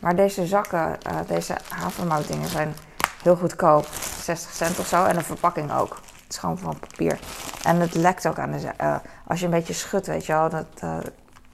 Maar 0.00 0.16
deze 0.16 0.46
zakken, 0.46 0.98
uh, 1.10 1.18
deze 1.26 1.56
havermoutdingen 1.68 2.48
zijn 2.48 2.74
heel 3.22 3.36
goedkoop. 3.36 3.86
60 4.22 4.52
cent 4.52 4.78
of 4.78 4.86
zo. 4.86 5.04
En 5.04 5.16
de 5.16 5.22
verpakking 5.22 5.72
ook. 5.72 6.00
Het 6.22 6.32
is 6.32 6.38
gewoon 6.38 6.58
van 6.58 6.78
papier. 6.78 7.18
En 7.62 7.80
het 7.80 7.94
lekt 7.94 8.26
ook 8.26 8.38
aan 8.38 8.50
de 8.50 8.72
uh, 8.80 8.96
Als 9.26 9.38
je 9.38 9.44
een 9.44 9.50
beetje 9.50 9.72
schudt, 9.72 10.06
weet 10.06 10.26
je 10.26 10.32
wel. 10.32 10.48
Dat, 10.48 10.66
uh, 10.84 10.98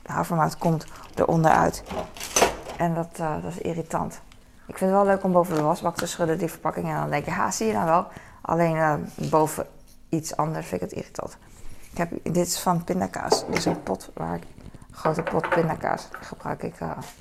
de 0.02 0.12
havermout 0.12 0.58
komt 0.58 0.86
eronder 1.14 1.50
uit. 1.50 1.82
En 2.76 2.94
dat, 2.94 3.16
dat 3.16 3.50
is 3.50 3.58
irritant. 3.58 4.20
Ik 4.66 4.78
vind 4.78 4.90
het 4.90 5.00
wel 5.00 5.08
leuk 5.08 5.24
om 5.24 5.32
boven 5.32 5.54
de 5.54 5.62
wasbak 5.62 5.96
te 5.96 6.06
schudden, 6.06 6.38
die 6.38 6.48
verpakking. 6.48 6.88
En 6.88 6.96
dan 6.96 7.10
denk 7.10 7.24
je, 7.24 7.30
ha, 7.30 7.50
zie 7.50 7.66
je 7.66 7.72
nou 7.72 7.84
wel. 7.84 8.06
Alleen 8.40 9.06
boven 9.14 9.66
iets 10.08 10.36
anders 10.36 10.66
vind 10.66 10.82
ik 10.82 10.90
het 10.90 10.98
irritant. 10.98 11.36
Ik 11.90 11.98
heb, 11.98 12.10
dit 12.22 12.46
is 12.46 12.60
van 12.60 12.84
pindakaas. 12.84 13.46
Dit 13.46 13.56
is 13.56 13.64
een 13.64 13.82
pot 13.82 14.10
waar 14.14 14.34
ik, 14.34 14.42
grote 14.92 15.22
pot 15.22 15.48
pindakaas 15.48 16.08
gebruik 16.20 16.62
ik 16.62 16.74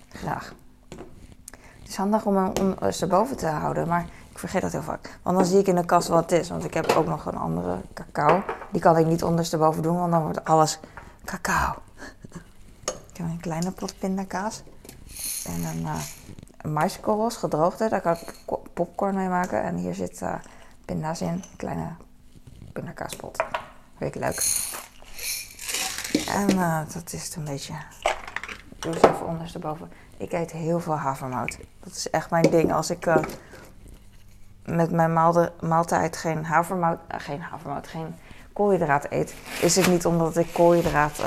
graag. 0.09 0.53
Het 1.79 1.89
is 1.89 1.95
handig 1.95 2.25
om 2.25 2.35
hem 2.35 2.51
om 2.61 2.75
erboven 2.79 3.37
te 3.37 3.47
houden, 3.47 3.87
maar 3.87 4.05
ik 4.31 4.39
vergeet 4.39 4.61
dat 4.61 4.71
heel 4.71 4.81
vaak. 4.81 5.19
Want 5.21 5.37
dan 5.37 5.45
zie 5.45 5.59
ik 5.59 5.67
in 5.67 5.75
de 5.75 5.85
kast 5.85 6.07
wat 6.07 6.29
het 6.29 6.39
is. 6.39 6.49
Want 6.49 6.63
ik 6.63 6.73
heb 6.73 6.91
ook 6.91 7.05
nog 7.05 7.25
een 7.25 7.37
andere 7.37 7.77
cacao. 7.93 8.43
Die 8.71 8.81
kan 8.81 8.97
ik 8.97 9.05
niet 9.05 9.23
ondersteboven 9.23 9.83
doen, 9.83 9.97
want 9.97 10.11
dan 10.11 10.21
wordt 10.21 10.45
alles 10.45 10.79
cacao. 11.25 11.75
ik 13.11 13.17
heb 13.17 13.25
een 13.25 13.39
kleine 13.39 13.71
pot 13.71 13.99
pindakaas. 13.99 14.63
En 15.45 15.63
een, 15.63 15.81
uh, 15.81 16.01
maiskorrels, 16.71 17.35
gedroogde. 17.35 17.89
Daar 17.89 18.01
kan 18.01 18.13
ik 18.13 18.35
popcorn 18.73 19.15
mee 19.15 19.27
maken. 19.27 19.63
En 19.63 19.75
hier 19.75 19.95
zit 19.95 20.21
uh, 20.21 20.33
pinda's 20.85 21.21
in. 21.21 21.27
Een 21.27 21.43
kleine 21.57 21.87
pindakaaspot. 22.73 23.43
Vind 23.97 24.15
ik 24.15 24.21
leuk. 24.21 24.43
En 26.11 26.55
uh, 26.55 26.79
dat 26.93 27.13
is 27.13 27.25
het 27.25 27.35
een 27.35 27.43
beetje. 27.43 27.73
Ik 28.75 28.81
doe 28.81 28.93
eens 28.93 29.03
even 29.03 29.25
ondersteboven. 29.25 29.91
Ik 30.17 30.31
eet 30.31 30.51
heel 30.51 30.79
veel 30.79 30.97
havermout. 30.97 31.57
Dat 31.79 31.93
is 31.93 32.09
echt 32.09 32.29
mijn 32.29 32.49
ding. 32.49 32.73
Als 32.73 32.89
ik 32.89 33.05
met 34.65 34.91
mijn 34.91 35.13
maaltijd 35.59 36.17
geen 36.17 36.45
havermout, 36.45 36.99
uh, 37.11 37.19
geen 37.19 37.41
havermout, 37.41 37.87
geen 37.87 38.15
koolhydraat 38.53 39.05
eet, 39.09 39.33
is 39.61 39.75
het 39.75 39.87
niet 39.87 40.05
omdat 40.05 40.37
ik 40.37 40.53
koolhydraat, 40.53 41.21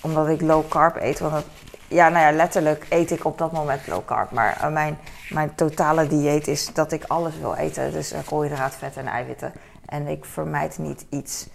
omdat 0.00 0.28
ik 0.28 0.40
low 0.40 0.68
carb 0.68 0.96
eet. 0.96 1.18
Want 1.18 1.34
het, 1.34 1.46
ja, 1.88 2.08
nou 2.08 2.24
ja, 2.24 2.32
letterlijk 2.32 2.86
eet 2.88 3.10
ik 3.10 3.24
op 3.24 3.38
dat 3.38 3.52
moment 3.52 3.86
low 3.86 4.04
carb. 4.04 4.30
Maar 4.30 4.72
mijn, 4.72 4.98
mijn 5.28 5.54
totale 5.54 6.06
dieet 6.06 6.48
is 6.48 6.72
dat 6.72 6.92
ik 6.92 7.04
alles 7.04 7.38
wil 7.38 7.54
eten. 7.54 7.92
Dus 7.92 8.14
koolhydraat, 8.24 8.74
vet 8.74 8.96
en 8.96 9.06
eiwitten. 9.06 9.52
En 9.86 10.06
ik 10.06 10.24
vermijd 10.24 10.78
niet 10.78 11.06
iets. 11.10 11.48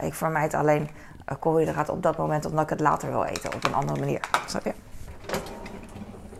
ik 0.00 0.14
vermijd 0.14 0.54
alleen 0.54 0.90
koolhydraat 1.38 1.88
op 1.88 2.02
dat 2.02 2.16
moment 2.16 2.44
omdat 2.44 2.64
ik 2.64 2.70
het 2.70 2.80
later 2.80 3.10
wil 3.10 3.24
eten 3.24 3.54
op 3.54 3.64
een 3.64 3.74
andere 3.74 4.00
manier. 4.00 4.20
Snap 4.46 4.64
je? 4.64 4.72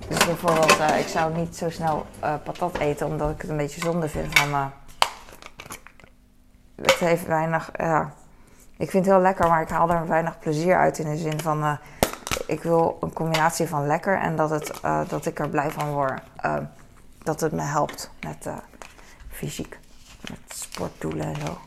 Dus 0.08 0.24
bijvoorbeeld, 0.24 0.78
uh, 0.78 0.98
ik 0.98 1.06
zou 1.06 1.34
niet 1.34 1.56
zo 1.56 1.70
snel 1.70 2.06
uh, 2.24 2.34
patat 2.44 2.78
eten, 2.78 3.06
omdat 3.06 3.30
ik 3.30 3.40
het 3.40 3.50
een 3.50 3.56
beetje 3.56 3.80
zonde 3.80 4.08
vind 4.08 4.38
van... 4.38 4.72
Het 6.74 6.98
heeft 6.98 7.26
weinig... 7.26 7.70
Ja, 7.76 8.12
ik 8.76 8.90
vind 8.90 9.04
het 9.04 9.14
heel 9.14 9.22
lekker, 9.22 9.48
maar 9.48 9.62
ik 9.62 9.68
haal 9.68 9.90
er 9.90 10.06
weinig 10.06 10.38
plezier 10.38 10.76
uit 10.76 10.98
in 10.98 11.10
de 11.10 11.16
zin 11.16 11.40
van... 11.40 11.78
ik 12.46 12.62
wil 12.62 12.96
een 13.00 13.12
combinatie 13.12 13.68
van 13.68 13.86
lekker 13.86 14.18
en 14.18 14.36
dat, 14.36 14.50
het, 14.50 14.80
dat 15.08 15.26
ik 15.26 15.38
er 15.38 15.48
blij 15.48 15.70
van 15.70 15.92
word. 15.92 16.20
dat 17.22 17.40
het 17.40 17.52
me 17.52 17.62
helpt 17.62 18.10
met 18.20 18.48
fysiek, 19.28 19.78
met 20.28 20.38
sportdoelen 20.48 21.26
en 21.26 21.46
zo. 21.46 21.58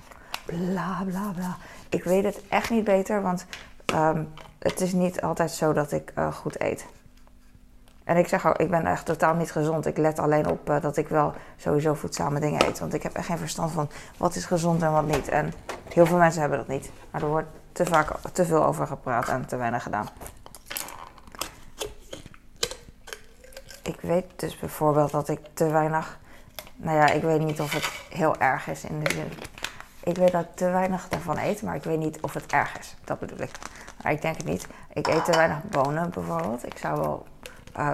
Bla, 0.45 1.03
bla, 1.05 1.31
bla. 1.35 1.57
Ik 1.93 2.03
weet 2.03 2.23
het 2.23 2.41
echt 2.49 2.69
niet 2.69 2.83
beter, 2.83 3.21
want 3.21 3.45
um, 3.93 4.33
het 4.59 4.81
is 4.81 4.93
niet 4.93 5.21
altijd 5.21 5.51
zo 5.51 5.73
dat 5.73 5.91
ik 5.91 6.13
goed 6.31 6.61
eet. 6.61 6.85
En 8.03 8.17
ik 8.17 8.27
zeg 8.27 8.47
ook, 8.47 8.57
ik 8.57 8.69
ben 8.69 8.85
echt 8.85 9.05
totaal 9.05 9.35
niet 9.35 9.51
gezond. 9.51 9.85
Ik 9.85 9.97
let 9.97 10.19
alleen 10.19 10.47
op 10.47 10.69
uh, 10.69 10.81
dat 10.81 10.97
ik 10.97 11.07
wel 11.07 11.33
sowieso 11.57 11.93
voedzame 11.93 12.39
dingen 12.39 12.65
eet. 12.65 12.79
Want 12.79 12.93
ik 12.93 13.03
heb 13.03 13.13
echt 13.13 13.25
geen 13.25 13.37
verstand 13.37 13.71
van 13.71 13.89
wat 14.17 14.35
is 14.35 14.45
gezond 14.45 14.81
en 14.81 14.91
wat 14.91 15.05
niet. 15.05 15.27
En 15.27 15.53
heel 15.93 16.05
veel 16.05 16.17
mensen 16.17 16.41
hebben 16.41 16.57
dat 16.59 16.67
niet. 16.67 16.91
Maar 17.11 17.21
er 17.21 17.27
wordt 17.27 17.47
te 17.71 17.85
vaak 17.85 18.11
te 18.31 18.45
veel 18.45 18.65
over 18.65 18.87
gepraat 18.87 19.27
en 19.27 19.45
te 19.45 19.55
weinig 19.55 19.83
gedaan. 19.83 20.07
Ik 23.83 24.01
weet 24.01 24.25
dus 24.35 24.59
bijvoorbeeld 24.59 25.11
dat 25.11 25.29
ik 25.29 25.39
te 25.53 25.67
weinig. 25.67 26.19
Nou 26.75 26.97
ja, 26.97 27.09
ik 27.09 27.21
weet 27.21 27.41
niet 27.41 27.59
of 27.59 27.73
het 27.73 27.85
heel 28.09 28.37
erg 28.37 28.67
is 28.67 28.83
in 28.83 29.03
de 29.03 29.11
zin. 29.11 29.52
Ik 30.03 30.17
weet 30.17 30.31
dat 30.31 30.43
ik 30.43 30.55
te 30.55 30.69
weinig 30.69 31.07
ervan 31.09 31.37
eet, 31.37 31.61
maar 31.61 31.75
ik 31.75 31.83
weet 31.83 31.99
niet 31.99 32.21
of 32.21 32.33
het 32.33 32.45
erg 32.45 32.79
is. 32.79 32.95
Dat 33.03 33.19
bedoel 33.19 33.39
ik. 33.39 33.51
Maar 34.03 34.11
ik 34.11 34.21
denk 34.21 34.37
het 34.37 34.45
niet. 34.45 34.67
Ik 34.93 35.07
eet 35.07 35.25
te 35.25 35.31
weinig 35.31 35.63
bonen 35.63 36.09
bijvoorbeeld. 36.09 36.65
Ik 36.65 36.77
zou 36.77 36.99
wel 36.99 37.25
uh, 37.77 37.91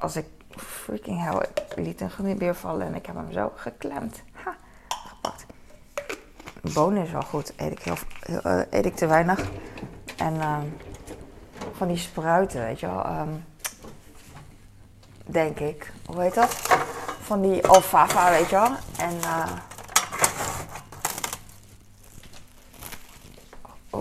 als 0.00 0.16
ik 0.16 0.26
freaking 0.56 1.22
hell, 1.22 1.46
ik 1.54 1.76
liet 1.76 2.00
een 2.00 2.10
gummibeer 2.10 2.54
vallen 2.54 2.86
en 2.86 2.94
ik 2.94 3.06
heb 3.06 3.14
hem 3.14 3.32
zo 3.32 3.52
geklemd. 3.56 4.22
Ha, 4.32 4.56
gepakt. 4.88 5.46
Bonen 6.74 7.02
is 7.02 7.10
wel 7.10 7.22
goed, 7.22 7.52
eet 7.56 7.72
ik, 7.72 7.82
heel, 7.82 7.96
ik 8.70 8.96
te 8.96 9.06
weinig. 9.06 9.50
En 10.16 10.34
uh, 10.34 10.58
van 11.76 11.88
die 11.88 11.96
spruiten, 11.96 12.60
weet 12.60 12.80
je 12.80 12.86
wel. 12.86 13.06
Um, 13.06 13.44
denk 15.26 15.58
ik. 15.58 15.92
Hoe 16.06 16.20
heet 16.20 16.34
dat? 16.34 16.50
Van 17.20 17.40
die 17.40 17.66
alfalfa, 17.66 18.30
weet 18.30 18.48
je 18.48 18.56
wel. 18.56 18.70
En 18.98 19.14
uh, 19.14 19.46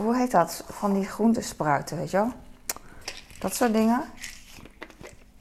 hoe 0.02 0.18
heet 0.18 0.32
dat? 0.32 0.64
Van 0.70 0.94
die 0.94 1.06
groentespruiten, 1.06 1.98
weet 1.98 2.12
je 2.12 2.18
wel. 2.18 2.34
Dat 3.40 3.56
soort 3.56 3.74
dingen. 3.74 4.04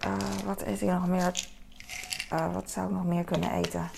Uh, 0.07 0.17
wat 0.45 0.63
eet 0.63 0.83
ik 0.83 0.89
nog 0.89 1.07
meer? 1.07 1.49
Uh, 2.33 2.53
wat 2.53 2.71
zou 2.71 2.87
ik 2.87 2.93
nog 2.93 3.05
meer 3.05 3.25
kunnen 3.25 3.53
eten? 3.53 3.91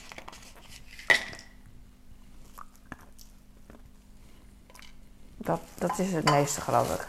Dat, 5.36 5.60
dat 5.74 5.98
is 5.98 6.12
het 6.12 6.30
meeste, 6.30 6.60
geloof 6.60 6.94
ik. 6.94 7.06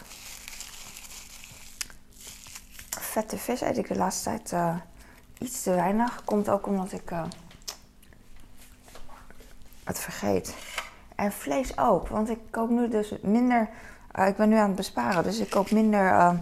Vette 2.99 3.37
vis 3.37 3.61
eet 3.61 3.77
ik 3.77 3.87
de 3.87 3.95
laatste 3.95 4.23
tijd 4.23 4.51
uh, 4.51 4.75
iets 5.37 5.63
te 5.63 5.71
weinig. 5.71 6.23
Komt 6.23 6.49
ook 6.49 6.67
omdat 6.67 6.91
ik 6.91 7.11
het 9.83 9.99
vergeet. 9.99 10.64
En 11.15 11.31
vlees 11.31 11.77
ook, 11.77 12.07
want 12.07 12.29
ik 12.29 12.39
koop 12.49 12.69
nu 12.69 12.89
dus 12.89 13.13
minder. 13.21 13.69
ik 14.27 14.35
ben 14.35 14.49
nu 14.49 14.55
aan 14.55 14.67
het 14.67 14.75
besparen, 14.75 15.23
dus 15.23 15.39
ik 15.39 15.49
koop 15.49 15.71
minder. 15.71 16.35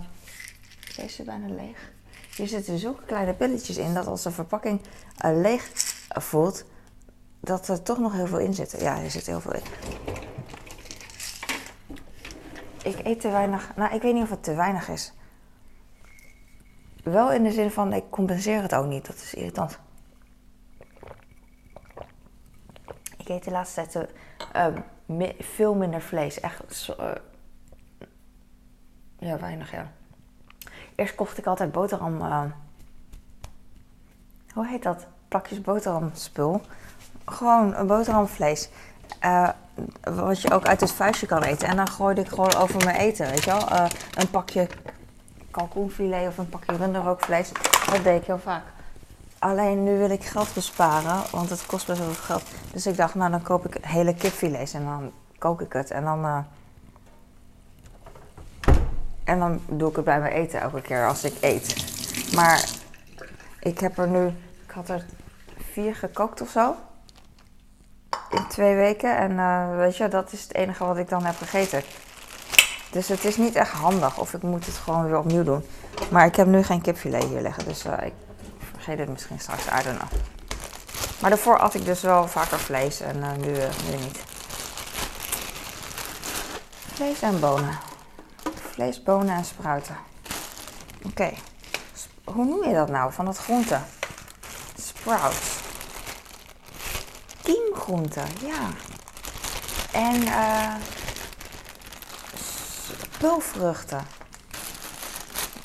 Deze 0.96 1.22
is 1.22 1.26
bijna 1.26 1.48
leeg. 1.48 1.92
Hier 2.36 2.48
zitten 2.48 2.78
zulke 2.78 3.06
kleine 3.06 3.34
pilletjes 3.34 3.78
in 3.78 3.94
dat 3.94 4.08
als 4.08 4.24
de 4.24 4.32
verpakking 4.32 4.82
uh, 5.26 5.42
leeg 5.42 5.72
voelt, 6.10 6.66
dat 7.40 7.68
er 7.68 7.84
toch 7.84 7.98
nog 7.98 8.14
heel 8.14 8.28
veel 8.28 8.40
in 8.40 8.54
zit. 8.54 8.76
Ja, 8.80 9.02
er 9.02 9.12
zit 9.12 9.26
heel 9.26 9.42
veel 9.42 9.54
in. 9.54 9.62
Ik 12.84 13.06
eet 13.06 13.22
te 13.22 13.30
weinig. 13.30 13.72
Nou, 13.76 13.96
ik 13.96 14.02
weet 14.02 14.14
niet 14.14 14.24
of 14.24 14.30
het 14.30 14.44
te 14.44 14.56
weinig 14.56 14.90
is. 14.90 15.14
Wel 17.04 17.32
in 17.32 17.44
de 17.44 17.52
zin 17.52 17.72
van, 17.72 17.94
ik 17.94 18.04
compenseer 18.10 18.62
het 18.62 18.76
ook 18.76 18.86
niet. 18.86 19.06
Dat 19.06 19.16
is 19.16 19.34
irritant. 19.34 19.80
Ik 23.24 23.30
eet 23.30 23.44
de 23.44 23.52
laatste 23.52 23.88
tijd 23.88 24.10
uh, 25.08 25.26
veel 25.40 25.74
minder 25.74 26.02
vlees. 26.02 26.40
Echt 26.40 26.90
uh, 27.00 27.06
ja, 29.20 29.40
weinig, 29.40 29.72
ja. 29.72 29.92
Eerst 30.96 31.16
kocht 31.16 31.38
ik 31.38 31.46
altijd 31.46 31.72
boterham. 31.72 32.22
Uh, 32.22 32.44
hoe 34.54 34.68
heet 34.68 34.84
dat? 34.84 35.06
Plakjes 35.28 35.62
boterhamspul. 35.62 36.62
Gewoon 37.26 37.76
een 37.76 37.88
boterhamvlees. 37.88 38.70
Wat 40.02 40.42
je 40.42 40.52
ook 40.52 40.68
uit 40.68 40.82
het 40.82 40.92
vuistje 40.92 41.26
kan 41.26 41.44
eten. 41.44 41.68
En 41.68 41.76
dan 41.76 41.88
gooide 41.88 42.22
ik 42.22 42.28
gewoon 42.28 42.56
over 42.56 42.84
mijn 42.84 42.98
eten, 42.98 43.30
weet 43.30 43.44
je 43.44 43.52
wel. 43.52 43.72
Een 44.14 44.30
pakje 44.30 44.68
kalkoenfilet 45.52 46.28
of 46.28 46.38
een 46.38 46.50
pakje 46.50 46.76
runderrookvlees. 46.76 47.52
Dat 47.92 48.04
deed 48.04 48.22
ik 48.22 48.28
heel 48.28 48.40
vaak. 48.40 48.64
Alleen 49.44 49.84
nu 49.84 49.98
wil 49.98 50.10
ik 50.10 50.24
geld 50.24 50.54
besparen, 50.54 51.24
want 51.32 51.50
het 51.50 51.66
kost 51.66 51.88
best 51.88 52.00
wel 52.00 52.08
veel 52.08 52.24
geld. 52.24 52.44
Dus 52.72 52.88
ik 52.88 52.98
dacht, 52.98 53.16
nou 53.16 53.32
dan 53.32 53.42
koop 53.42 53.66
ik 53.66 53.86
hele 53.86 54.16
kipfilets 54.16 54.74
en 54.74 54.84
dan 54.84 55.12
kook 55.38 55.62
ik 55.62 55.74
het. 55.74 55.92
En 55.92 56.04
dan, 56.04 56.26
uh, 56.26 56.38
en 59.24 59.40
dan 59.40 59.62
doe 59.68 59.90
ik 59.90 59.96
het 59.96 60.06
bij 60.06 60.20
mijn 60.20 60.34
eten 60.34 60.62
elke 60.62 60.82
keer 60.82 61.08
als 61.08 61.24
ik 61.24 61.34
eet. 61.40 61.76
Maar 62.36 62.70
ik 63.60 63.80
heb 63.80 63.98
er 63.98 64.08
nu, 64.08 64.26
ik 64.66 64.72
had 64.74 64.90
er 64.90 65.06
vier 65.72 65.96
gekookt 65.96 66.42
of 66.42 66.50
zo. 66.50 66.76
In 68.30 68.48
twee 68.48 68.76
weken. 68.76 69.18
En 69.18 69.32
uh, 69.32 69.76
weet 69.76 69.98
je, 69.98 70.08
dat 70.08 70.32
is 70.32 70.42
het 70.42 70.54
enige 70.56 70.86
wat 70.86 70.98
ik 70.98 71.10
dan 71.10 71.26
heb 71.26 71.36
gegeten. 71.36 71.82
Dus 72.92 73.08
het 73.08 73.26
is 73.26 73.38
niet 73.38 73.56
echt 73.56 73.72
handig. 73.72 74.20
Of 74.20 74.34
ik 74.34 74.42
moet 74.42 74.66
het 74.66 74.76
gewoon 74.76 75.06
weer 75.06 75.18
opnieuw 75.18 75.44
doen. 75.44 75.66
Maar 76.12 76.26
ik 76.26 76.36
heb 76.36 76.48
nu 76.48 76.64
geen 76.64 76.82
kipfilet 76.82 77.24
hier 77.24 77.42
liggen. 77.42 77.66
Dus 77.66 77.86
uh, 77.86 77.94
ik 78.02 78.14
vergeet 78.84 79.00
het 79.00 79.10
misschien 79.10 79.40
straks. 79.40 79.66
I 79.66 79.84
don't 79.84 79.98
know. 79.98 80.12
Maar 81.20 81.30
daarvoor 81.30 81.60
at 81.60 81.74
ik 81.74 81.86
dus 81.86 82.02
wel 82.02 82.28
vaker 82.28 82.60
vlees. 82.60 83.00
En 83.00 83.18
uh, 83.18 83.32
nu, 83.32 83.52
nu 83.90 83.98
niet. 83.98 84.20
Vlees 86.94 87.22
en 87.22 87.40
bonen. 87.40 87.80
Vlees, 88.72 89.04
bonen 89.04 89.36
en 89.36 89.46
spruiten. 89.46 89.98
Oké. 91.04 91.32
Hoe 92.24 92.46
noem 92.46 92.68
je 92.68 92.74
dat 92.74 92.90
nou? 92.90 93.14
Van 93.14 93.26
dat 93.26 93.38
groente? 93.38 93.80
Sprouts. 94.82 95.38
Kiemgroente, 97.42 98.22
ja. 98.46 98.70
En 99.92 100.22
uh, 100.22 100.74
spulvruchten. 103.12 104.08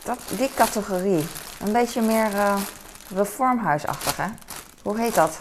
Dat, 0.04 0.18
die 0.28 0.50
categorie. 0.54 1.26
Een 1.60 1.72
beetje 1.72 2.00
meer 2.00 2.30
reformhuisachtig, 3.14 4.16
hè? 4.16 4.26
Hoe 4.82 5.00
heet 5.00 5.14
dat? 5.14 5.40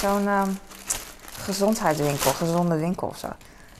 Zo'n 0.00 0.22
uh, 0.22 0.42
gezondheidswinkel, 1.38 2.30
gezonde 2.30 2.78
winkel 2.78 3.08
of 3.08 3.18
zo. 3.18 3.28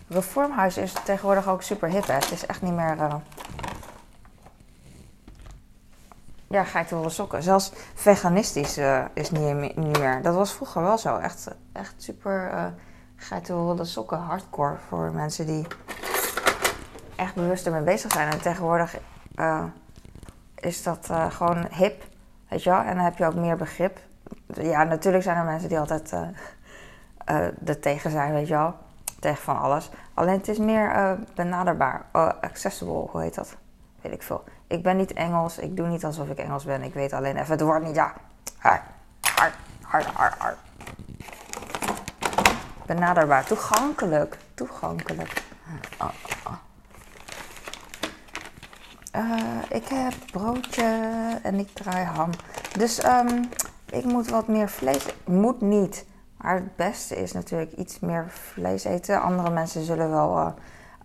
Reformhuis 0.09 0.77
is 0.77 0.93
tegenwoordig 1.05 1.49
ook 1.49 1.63
super 1.63 1.89
hip, 1.89 2.07
hè? 2.07 2.15
Het 2.15 2.31
is 2.31 2.47
echt 2.47 2.63
niet 2.63 2.75
meer... 2.75 2.97
Uh, 2.97 3.15
ja, 6.49 6.65
geitenwolle 6.65 7.11
sokken. 7.11 7.43
Zelfs 7.43 7.73
veganistisch 7.95 8.79
uh, 8.79 9.05
is 9.15 9.31
niet, 9.31 9.77
niet, 9.77 9.99
meer. 9.99 10.23
Dat 10.23 10.35
was 10.35 10.53
vroeger 10.53 10.83
wel 10.83 10.99
zo. 10.99 11.17
Echt, 11.17 11.49
echt 11.73 11.95
super 11.97 12.51
uh, 12.53 12.65
geitenwolle 13.17 13.85
sokken. 13.85 14.19
Hardcore 14.19 14.77
voor 14.89 15.13
mensen 15.13 15.47
die 15.47 15.67
echt 17.17 17.35
bewust 17.35 17.67
ermee 17.67 17.83
bezig 17.83 18.13
zijn. 18.13 18.33
En 18.33 18.41
tegenwoordig 18.41 18.97
is 20.55 20.83
dat 20.83 21.09
gewoon 21.29 21.67
hip. 21.71 22.10
Weet 22.51 22.63
je 22.63 22.71
wel? 22.71 22.81
En 22.81 22.95
dan 22.95 23.05
heb 23.05 23.19
je 23.19 23.27
ook 23.27 23.35
meer 23.35 23.57
begrip. 23.57 23.99
Ja, 24.47 24.85
natuurlijk 24.85 25.23
zijn 25.23 25.37
er 25.37 25.45
mensen 25.45 25.69
die 25.69 25.79
altijd 25.79 26.15
er 27.65 27.81
tegen 27.81 28.11
zijn, 28.11 28.33
weet 28.33 28.49
je 28.49 28.55
wel. 28.55 28.75
Tegen 29.21 29.43
van 29.43 29.61
alles. 29.61 29.91
Alleen 30.15 30.39
het 30.39 30.49
is 30.49 30.59
meer 30.59 31.19
benaderbaar. 31.35 32.05
accessible, 32.41 33.07
hoe 33.11 33.21
heet 33.23 33.35
dat? 33.35 33.57
Weet 34.01 34.13
ik 34.13 34.23
veel. 34.23 34.45
Ik 34.67 34.83
ben 34.83 34.97
niet 34.97 35.13
Engels. 35.13 35.59
Ik 35.59 35.77
doe 35.77 35.87
niet 35.87 36.05
alsof 36.05 36.29
ik 36.29 36.39
Engels 36.39 36.65
ben. 36.65 36.83
Ik 36.83 36.95
weet 36.95 37.13
alleen 37.13 37.37
even 37.37 37.53
het 37.53 37.61
woord 37.61 37.83
niet. 37.83 37.95
Ja. 37.95 38.13
Hard, 38.59 38.83
hard, 39.21 39.55
hard, 39.83 40.05
hard, 40.05 40.39
hard. 40.39 40.57
Benaderbaar. 42.87 43.45
Toegankelijk. 43.45 44.39
Toegankelijk. 44.55 45.43
Oh, 46.01 46.09
oh. 46.47 46.53
Uh, 49.17 49.63
ik 49.69 49.89
heb 49.89 50.13
broodje 50.33 50.99
en 51.43 51.59
ik 51.59 51.69
draai 51.69 52.05
ham. 52.05 52.31
Dus 52.79 53.05
um, 53.05 53.49
ik 53.87 54.05
moet 54.05 54.29
wat 54.29 54.49
meer 54.49 54.69
vlees. 54.69 55.07
Moet 55.25 55.61
niet. 55.61 56.07
Maar 56.37 56.55
het 56.55 56.77
beste 56.77 57.17
is 57.17 57.33
natuurlijk 57.33 57.73
iets 57.73 58.01
meer 58.01 58.27
vlees 58.29 58.85
eten. 58.85 59.23
Andere 59.23 59.51
mensen 59.51 59.85
zullen 59.85 60.11
wel. 60.11 60.37
Uh, 60.39 60.49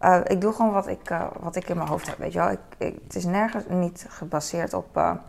uh, 0.01 0.19
ik 0.23 0.41
doe 0.41 0.53
gewoon 0.53 0.71
wat 0.71 0.87
ik, 0.87 1.15
wat 1.39 1.55
ik 1.55 1.69
in 1.69 1.77
mijn 1.77 1.89
hoofd 1.89 2.07
heb, 2.07 2.17
weet 2.17 2.33
je 2.33 2.39
wel. 2.39 2.51
Ik, 2.51 2.59
het 3.03 3.15
is 3.15 3.25
nergens 3.25 3.63
niet 3.67 4.05
gebaseerd 4.09 4.73
op 4.73 5.19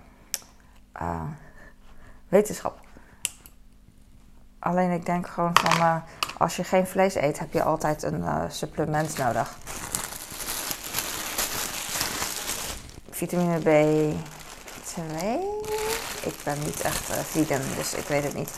wetenschap. 2.28 2.78
Alleen 4.58 4.90
ik 4.90 5.06
denk 5.06 5.26
gewoon 5.26 5.56
van, 5.56 6.02
als 6.38 6.56
je 6.56 6.64
geen 6.64 6.86
vlees 6.86 7.14
eet, 7.14 7.38
heb 7.38 7.52
je 7.52 7.62
altijd 7.62 8.02
een 8.02 8.50
supplement 8.50 9.18
nodig. 9.18 9.58
Vitamine 13.16 13.58
B2? 13.58 13.64
Ik 16.22 16.34
ben 16.44 16.58
niet 16.64 16.80
echt 16.80 17.02
vegan, 17.30 17.60
dus 17.76 17.94
ik 17.94 18.06
weet 18.08 18.22
het 18.22 18.34
niet. 18.34 18.50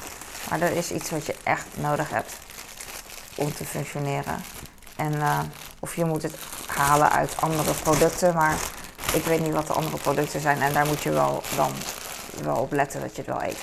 Maar 0.51 0.61
er 0.61 0.77
is 0.77 0.91
iets 0.91 1.11
wat 1.11 1.27
je 1.27 1.35
echt 1.43 1.67
nodig 1.75 2.11
hebt 2.11 2.33
om 3.35 3.55
te 3.55 3.65
functioneren. 3.65 4.43
En 4.97 5.15
of 5.81 5.97
je 5.97 6.05
moet 6.05 6.23
het 6.23 6.35
halen 6.67 7.11
uit 7.11 7.41
andere 7.41 7.73
producten. 7.73 8.35
Maar 8.35 8.57
ik 9.15 9.25
weet 9.25 9.41
niet 9.41 9.53
wat 9.53 9.67
de 9.67 9.73
andere 9.73 9.97
producten 9.97 10.41
zijn. 10.41 10.63
En 10.63 10.73
daar 10.73 10.87
moet 10.87 11.03
je 11.03 11.11
wel 11.11 11.43
dan 11.57 11.73
wel 12.43 12.57
op 12.57 12.73
letten 12.73 13.01
dat 13.01 13.17
je 13.17 13.23
het 13.23 13.31
wel 13.31 13.43
eet. 13.43 13.59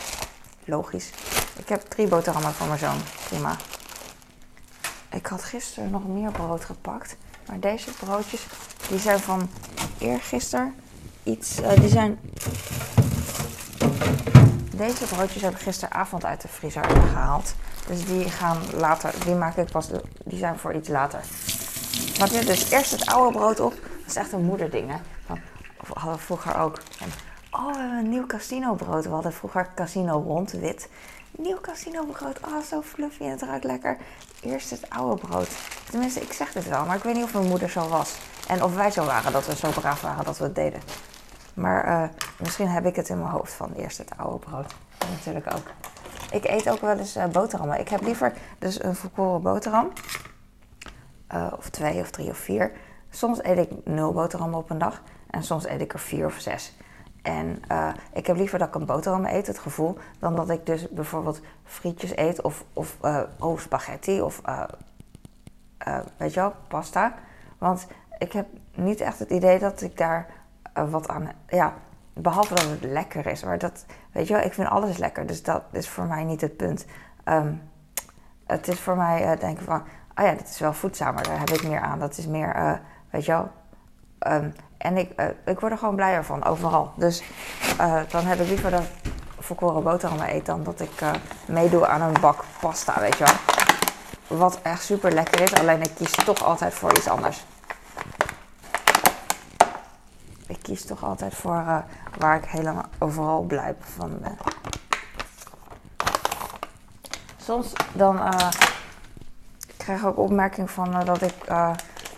Logisch. 0.65 1.09
Ik 1.57 1.69
heb 1.69 1.81
drie 1.81 2.07
boterhammen 2.07 2.53
voor 2.53 2.67
mijn 2.67 2.79
zoon. 2.79 3.01
Prima. 3.27 3.55
Ik 5.09 5.25
had 5.25 5.43
gisteren 5.43 5.89
nog 5.89 6.07
meer 6.07 6.31
brood 6.31 6.65
gepakt. 6.65 7.15
Maar 7.47 7.59
deze 7.59 7.91
broodjes, 7.91 8.45
die 8.89 8.99
zijn 8.99 9.19
van 9.19 9.49
eergisteren. 9.97 10.75
Uh, 11.25 11.75
die 11.75 11.89
zijn... 11.89 12.19
Deze 14.75 15.05
broodjes 15.05 15.41
heb 15.41 15.53
ik 15.53 15.61
gisteravond 15.61 16.25
uit 16.25 16.41
de 16.41 16.47
vriezer 16.47 16.83
gehaald. 16.83 17.55
Dus 17.87 18.05
die 18.05 18.29
gaan 18.29 18.57
later, 18.73 19.13
die 19.25 19.35
maak 19.35 19.57
ik 19.57 19.71
pas, 19.71 19.89
die 20.23 20.37
zijn 20.37 20.59
voor 20.59 20.73
iets 20.73 20.89
later. 20.89 21.19
Maar 22.19 22.33
je? 22.33 22.45
Dus 22.45 22.69
eerst 22.69 22.91
het 22.91 23.05
oude 23.05 23.37
brood 23.37 23.59
op. 23.59 23.71
Dat 23.71 24.07
is 24.07 24.15
echt 24.15 24.31
een 24.31 24.43
moederding, 24.43 24.89
hè. 24.89 24.97
Hadden 25.93 26.13
we 26.13 26.17
vroeger 26.17 26.57
ook. 26.57 26.77
En, 26.99 27.09
oh, 27.51 27.71
we 27.71 27.79
hebben 27.79 27.97
een 27.97 28.09
nieuw 28.09 28.25
casino 28.25 28.73
brood. 28.73 29.03
We 29.03 29.09
hadden 29.09 29.33
vroeger 29.33 29.69
casino 29.75 30.23
rond, 30.27 30.51
wit. 30.51 30.89
Nieuw 31.31 31.61
casino 31.61 32.05
brood. 32.05 32.39
Oh, 32.47 32.61
zo 32.69 32.81
fluffy 32.81 33.23
en 33.23 33.29
het 33.29 33.41
ruikt 33.41 33.63
lekker. 33.63 33.97
Eerst 34.41 34.69
het 34.69 34.89
oude 34.89 35.27
brood. 35.27 35.47
Tenminste, 35.89 36.21
ik 36.21 36.33
zeg 36.33 36.51
dit 36.51 36.69
wel, 36.69 36.85
maar 36.85 36.95
ik 36.95 37.03
weet 37.03 37.15
niet 37.15 37.23
of 37.23 37.33
mijn 37.33 37.47
moeder 37.47 37.69
zo 37.69 37.87
was. 37.87 38.13
En 38.47 38.63
of 38.63 38.75
wij 38.75 38.91
zo 38.91 39.05
waren, 39.05 39.31
dat 39.31 39.45
we 39.45 39.55
zo 39.55 39.69
braaf 39.69 40.01
waren 40.01 40.25
dat 40.25 40.37
we 40.37 40.43
het 40.43 40.55
deden. 40.55 40.81
Maar 41.55 41.87
uh, 41.87 42.09
misschien 42.39 42.67
heb 42.67 42.85
ik 42.85 42.95
het 42.95 43.09
in 43.09 43.17
mijn 43.19 43.31
hoofd 43.31 43.53
van 43.53 43.73
eerst 43.73 43.97
het 43.97 44.17
oude 44.17 44.45
brood. 44.45 44.75
Natuurlijk 45.09 45.53
ook. 45.53 45.71
Ik 46.31 46.45
eet 46.45 46.69
ook 46.69 46.81
wel 46.81 46.97
eens 46.97 47.17
uh, 47.17 47.25
boterhammen. 47.25 47.79
Ik 47.79 47.89
heb 47.89 48.01
liever 48.01 48.33
dus 48.59 48.83
een 48.83 48.95
volkoren 48.95 49.41
boterham. 49.41 49.91
Uh, 51.33 51.53
of 51.57 51.69
twee 51.69 51.99
of 51.99 52.11
drie 52.11 52.29
of 52.29 52.37
vier. 52.37 52.71
Soms 53.09 53.43
eet 53.43 53.57
ik 53.57 53.71
nul 53.83 54.13
boterhammen 54.13 54.59
op 54.59 54.69
een 54.69 54.77
dag. 54.77 55.01
En 55.29 55.43
soms 55.43 55.67
eet 55.67 55.81
ik 55.81 55.93
er 55.93 55.99
vier 55.99 56.25
of 56.25 56.39
zes. 56.39 56.75
En 57.21 57.61
ik 58.13 58.27
heb 58.27 58.35
liever 58.35 58.59
dat 58.59 58.67
ik 58.67 58.75
een 58.75 58.85
boterham 58.85 59.25
eet, 59.25 59.47
het 59.47 59.59
gevoel, 59.59 59.97
dan 60.19 60.35
dat 60.35 60.49
ik 60.49 60.65
dus 60.65 60.89
bijvoorbeeld 60.89 61.41
frietjes 61.63 62.17
eet 62.17 62.41
of, 62.41 62.63
of 62.73 62.97
uh, 63.03 63.57
spaghetti 63.57 64.21
of 64.21 64.41
weet 66.17 66.33
je 66.33 66.39
wel, 66.39 66.53
pasta. 66.67 67.13
Want 67.57 67.87
ik 68.17 68.31
heb 68.31 68.47
niet 68.75 69.01
echt 69.01 69.19
het 69.19 69.29
idee 69.29 69.59
dat 69.59 69.81
ik 69.81 69.97
daar 69.97 70.27
wat 70.89 71.07
aan. 71.07 71.31
Ja, 71.47 71.73
behalve 72.13 72.53
dat 72.53 72.63
het 72.63 72.83
lekker 72.83 73.25
is. 73.25 73.43
Maar 73.43 73.57
dat, 73.57 73.85
weet 74.11 74.27
je 74.27 74.33
wel, 74.33 74.43
ik 74.43 74.53
vind 74.53 74.67
alles 74.67 74.97
lekker. 74.97 75.25
Dus 75.25 75.43
dat 75.43 75.63
is 75.71 75.89
voor 75.89 76.05
mij 76.05 76.23
niet 76.23 76.41
het 76.41 76.57
punt. 76.57 76.85
Um, 77.25 77.61
het 78.45 78.67
is 78.67 78.79
voor 78.79 78.95
mij 78.95 79.33
uh, 79.33 79.39
denken 79.39 79.65
van, 79.65 79.83
oh 80.15 80.25
ja, 80.25 80.31
dit 80.31 80.49
is 80.49 80.59
wel 80.59 80.73
voedzamer, 80.73 81.23
daar 81.23 81.39
heb 81.39 81.49
ik 81.49 81.67
meer 81.67 81.79
aan. 81.79 81.99
Dat 81.99 82.17
is 82.17 82.27
meer, 82.27 82.55
uh, 82.55 82.73
weet 83.09 83.25
je 83.25 83.31
wel. 83.31 83.51
Um, 84.33 84.53
en 84.77 84.97
ik, 84.97 85.21
ik 85.45 85.59
word 85.59 85.71
er 85.71 85.77
gewoon 85.77 85.95
blijer 85.95 86.25
van, 86.25 86.45
overal. 86.45 86.91
Dus 86.95 87.23
dan 88.09 88.25
heb 88.25 88.39
ik 88.39 88.47
liever 88.47 88.71
dat 88.71 88.83
volkoren 89.39 89.83
boterhammen 89.83 90.35
eet 90.35 90.45
dan 90.45 90.63
dat 90.63 90.79
ik 90.79 90.91
meedoe 91.45 91.87
aan 91.87 92.01
een 92.01 92.21
bak 92.21 92.43
pasta, 92.59 92.99
weet 92.99 93.17
je 93.17 93.23
wel. 93.23 93.33
Wat 94.37 94.59
echt 94.61 94.83
super 94.83 95.11
lekker 95.11 95.41
is, 95.41 95.53
alleen 95.53 95.81
ik 95.81 95.91
kies 95.95 96.11
toch 96.11 96.43
altijd 96.43 96.73
voor 96.73 96.97
iets 96.97 97.07
anders. 97.07 97.45
Ik 100.47 100.54
kies 100.65 100.85
toch 100.85 101.03
altijd 101.03 101.33
voor 101.33 101.83
waar 102.17 102.35
ik 102.35 102.45
helemaal 102.45 102.85
overal 102.99 103.41
blij 103.41 103.75
van 103.79 104.19
ben. 104.21 104.37
Soms 107.37 107.73
dan 107.93 108.19
krijg 109.77 110.05
ook 110.05 110.17
opmerking 110.17 110.71
van 110.71 110.89
uh, 110.89 111.05
dat 111.05 111.21
ik 111.21 111.33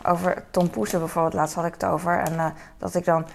over 0.04 0.44
tompoesen 0.52 1.00
bijvoorbeeld, 1.00 1.34
laatst 1.34 1.56
had 1.56 1.66
ik 1.66 1.74
het 1.74 1.86
over. 1.86 2.20
En 2.20 2.54
dat 2.78 2.96
ik 2.96 3.06
dan 3.06 3.26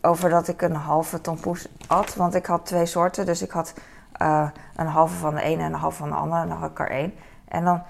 over 0.00 0.30
dat 0.30 0.48
ik 0.48 0.62
een 0.62 0.74
halve 0.74 1.20
tompoes 1.20 1.68
had. 1.86 2.14
Want 2.14 2.34
ik 2.34 2.46
had 2.46 2.66
twee 2.66 2.86
soorten, 2.86 3.26
dus 3.26 3.42
ik 3.42 3.50
had 3.50 3.74
een 4.76 4.86
halve 4.86 5.14
van 5.14 5.34
de 5.34 5.42
ene 5.42 5.62
en 5.62 5.72
een 5.72 5.78
halve 5.78 5.96
van 5.96 6.08
de 6.08 6.16
andere. 6.16 6.42
En 6.42 6.48
dan 6.48 6.58
had 6.58 6.70
ik 6.70 6.80
er 6.80 6.90
één. 6.90 7.14
En 7.48 7.64
dan 7.64 7.82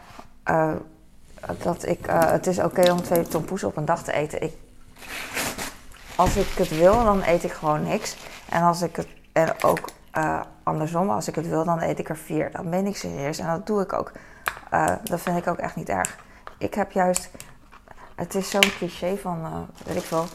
dat 1.62 1.86
ik, 1.86 2.06
het 2.06 2.46
is 2.46 2.58
oké 2.58 2.92
om 2.92 3.02
twee 3.02 3.22
tompoesen 3.22 3.68
op 3.68 3.76
een 3.76 3.84
dag 3.84 4.02
te 4.02 4.12
eten. 4.12 4.42
Ik, 4.42 4.54
als 6.22 6.36
ik 6.36 6.48
het 6.56 6.68
wil, 6.68 7.04
dan 7.04 7.22
eet 7.22 7.44
ik 7.44 7.52
gewoon 7.52 7.82
niks. 7.82 8.16
En 8.48 8.62
als 8.62 8.82
ik 8.82 8.96
het 8.96 9.08
en 9.32 9.62
ook 9.62 9.88
uh, 10.18 10.40
andersom, 10.62 11.10
als 11.10 11.28
ik 11.28 11.34
het 11.34 11.48
wil, 11.48 11.64
dan 11.64 11.80
eet 11.80 11.98
ik 11.98 12.08
er 12.08 12.16
vier. 12.16 12.50
Dan 12.52 12.70
ben 12.70 12.86
ik 12.86 12.96
serieus 12.96 13.38
en 13.38 13.46
dat 13.46 13.66
doe 13.66 13.82
ik 13.82 13.92
ook. 13.92 14.12
Uh, 14.74 14.86
dat 15.04 15.20
vind 15.20 15.36
ik 15.36 15.46
ook 15.46 15.58
echt 15.58 15.76
niet 15.76 15.88
erg. 15.88 16.16
Ik 16.58 16.74
heb 16.74 16.92
juist, 16.92 17.30
het 18.14 18.34
is 18.34 18.50
zo'n 18.50 18.72
cliché 18.78 19.16
van, 19.16 19.40
uh, 19.40 19.86
weet 19.86 20.02
ik 20.02 20.10
wel, 20.10 20.26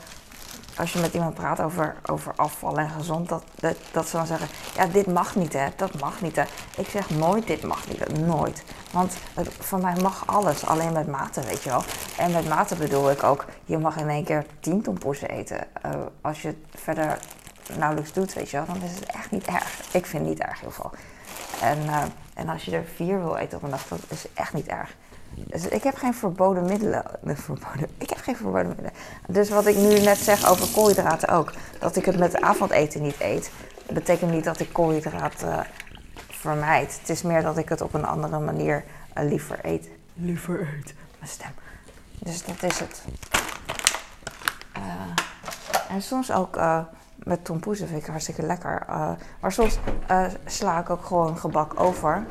als 0.77 0.93
je 0.93 0.99
met 0.99 1.13
iemand 1.13 1.33
praat 1.33 1.61
over, 1.61 1.95
over 2.05 2.33
afval 2.35 2.77
en 2.77 2.89
gezond, 2.89 3.29
dat, 3.29 3.43
dat, 3.55 3.75
dat 3.91 4.07
ze 4.07 4.15
dan 4.15 4.27
zeggen: 4.27 4.47
Ja, 4.75 4.85
dit 4.85 5.07
mag 5.07 5.35
niet, 5.35 5.53
hè, 5.53 5.67
dat 5.75 5.99
mag 5.99 6.21
niet. 6.21 6.35
Hè. 6.35 6.43
Ik 6.77 6.87
zeg 6.89 7.09
nooit: 7.09 7.47
Dit 7.47 7.63
mag 7.63 7.87
niet, 7.87 8.25
nooit. 8.25 8.63
Want 8.97 9.17
voor 9.59 9.79
mij 9.79 9.95
mag 10.01 10.27
alles, 10.27 10.65
alleen 10.65 10.93
met 10.93 11.07
mate, 11.07 11.41
weet 11.41 11.63
je 11.63 11.69
wel. 11.69 11.83
En 12.17 12.31
met 12.31 12.47
mate 12.47 12.75
bedoel 12.75 13.11
ik 13.11 13.23
ook: 13.23 13.45
je 13.65 13.77
mag 13.77 13.97
in 13.97 14.09
één 14.09 14.23
keer 14.23 14.45
tien 14.59 14.81
tompoesen 14.81 15.29
eten. 15.29 15.67
Uh, 15.85 15.91
als 16.21 16.41
je 16.41 16.47
het 16.47 16.57
verder 16.81 17.19
nauwelijks 17.77 18.13
doet, 18.13 18.33
weet 18.33 18.49
je 18.49 18.57
wel, 18.57 18.65
dan 18.65 18.81
is 18.81 18.95
het 18.95 19.05
echt 19.05 19.31
niet 19.31 19.45
erg. 19.45 19.79
Ik 19.91 20.05
vind 20.05 20.23
het 20.23 20.31
niet 20.31 20.39
erg, 20.39 20.61
heel 20.61 20.71
veel. 20.71 20.91
En, 21.61 21.77
uh, 21.85 22.03
en 22.33 22.49
als 22.49 22.63
je 22.63 22.71
er 22.71 22.83
vier 22.95 23.19
wil 23.23 23.35
eten 23.35 23.57
op 23.57 23.63
een 23.63 23.69
dag, 23.69 23.87
dat 23.87 23.99
is 24.07 24.25
echt 24.33 24.53
niet 24.53 24.67
erg. 24.67 24.95
Dus 25.35 25.67
ik 25.67 25.83
heb 25.83 25.95
geen 25.95 26.13
verboden 26.13 26.65
middelen. 26.65 27.03
Verboden, 27.35 27.89
ik 27.97 28.09
heb 28.09 28.19
geen 28.19 28.35
verboden 28.35 28.67
middelen. 28.67 28.91
Dus 29.27 29.49
wat 29.49 29.65
ik 29.65 29.75
nu 29.75 29.99
net 29.99 30.17
zeg 30.17 30.49
over 30.49 30.67
koolhydraten 30.73 31.29
ook. 31.29 31.53
Dat 31.79 31.95
ik 31.95 32.05
het 32.05 32.17
met 32.17 32.41
avondeten 32.41 33.01
niet 33.01 33.19
eet. 33.19 33.51
Betekent 33.91 34.31
niet 34.31 34.43
dat 34.43 34.59
ik 34.59 34.73
koolhydraten 34.73 35.65
vermijd. 36.39 36.97
Het 36.99 37.09
is 37.09 37.21
meer 37.21 37.41
dat 37.41 37.57
ik 37.57 37.69
het 37.69 37.81
op 37.81 37.93
een 37.93 38.05
andere 38.05 38.39
manier 38.39 38.83
uh, 39.17 39.23
liever 39.23 39.59
eet. 39.61 39.89
Liever 40.13 40.59
eet. 40.59 40.93
Mijn 41.19 41.31
stem. 41.31 41.51
Dus 42.19 42.45
dat 42.45 42.63
is 42.63 42.79
het. 42.79 43.03
Uh, 44.77 44.83
en 45.89 46.01
soms 46.01 46.31
ook 46.31 46.59
met 47.15 47.45
tompoezen 47.45 47.87
vind 47.87 48.01
ik 48.01 48.07
hartstikke 48.07 48.41
lekker. 48.41 48.85
maar 49.39 49.51
soms 49.51 49.77
sla 50.45 50.79
ik 50.79 50.89
ook 50.89 51.05
gewoon 51.05 51.37
gebak 51.37 51.79
over 51.79 52.25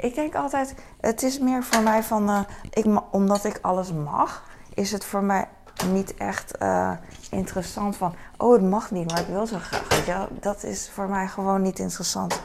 ik 0.00 0.14
denk 0.14 0.34
altijd, 0.34 0.74
het 1.00 1.22
is 1.22 1.38
meer 1.38 1.64
voor 1.64 1.82
mij 1.82 2.02
van, 2.02 2.46
ik, 2.70 2.86
omdat 3.10 3.44
ik 3.44 3.58
alles 3.60 3.92
mag, 3.92 4.44
is 4.74 4.92
het 4.92 5.04
voor 5.04 5.22
mij 5.22 5.48
niet 5.92 6.14
echt 6.14 6.54
uh, 6.62 6.92
interessant 7.30 7.96
van, 7.96 8.14
oh 8.36 8.52
het 8.52 8.62
mag 8.62 8.90
niet, 8.90 9.10
maar 9.10 9.20
ik 9.20 9.26
wil 9.26 9.46
zo 9.46 9.58
graag. 9.58 9.88
Weet 9.88 10.06
je? 10.06 10.26
Dat 10.40 10.64
is 10.64 10.90
voor 10.94 11.08
mij 11.08 11.28
gewoon 11.28 11.62
niet 11.62 11.78
interessant, 11.78 12.40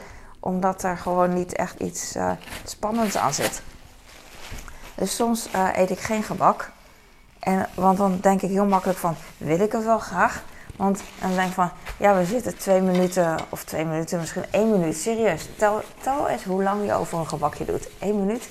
omdat 0.46 0.82
er 0.82 0.98
gewoon 0.98 1.34
niet 1.34 1.52
echt 1.52 1.80
iets 1.80 2.16
uh, 2.16 2.30
spannends 2.64 3.16
aan 3.16 3.34
zit. 3.34 3.62
Dus 4.94 5.16
soms 5.16 5.48
eet 5.74 5.90
ik 5.90 5.98
geen 5.98 6.22
gebak, 6.22 6.70
en, 7.38 7.68
want 7.74 7.98
dan 7.98 8.18
denk 8.20 8.42
ik 8.42 8.50
heel 8.50 8.66
makkelijk 8.66 8.98
van, 8.98 9.14
wil 9.36 9.60
ik 9.60 9.72
het 9.72 9.84
wel 9.84 9.98
graag? 9.98 10.44
Want 10.76 11.02
dan 11.20 11.34
denk 11.34 11.48
ik 11.48 11.54
van, 11.54 11.70
ja, 11.98 12.16
we 12.16 12.24
zitten 12.24 12.58
twee 12.58 12.80
minuten 12.80 13.36
of 13.48 13.64
twee 13.64 13.84
minuten, 13.84 14.18
misschien 14.18 14.44
één 14.50 14.70
minuut. 14.70 14.96
Serieus, 14.96 15.48
tel, 15.56 15.82
tel 16.00 16.28
eens 16.28 16.44
hoe 16.44 16.62
lang 16.62 16.84
je 16.84 16.92
over 16.92 17.18
een 17.18 17.28
gebakje 17.28 17.64
doet. 17.64 17.88
Eén 18.00 18.18
minuut. 18.18 18.48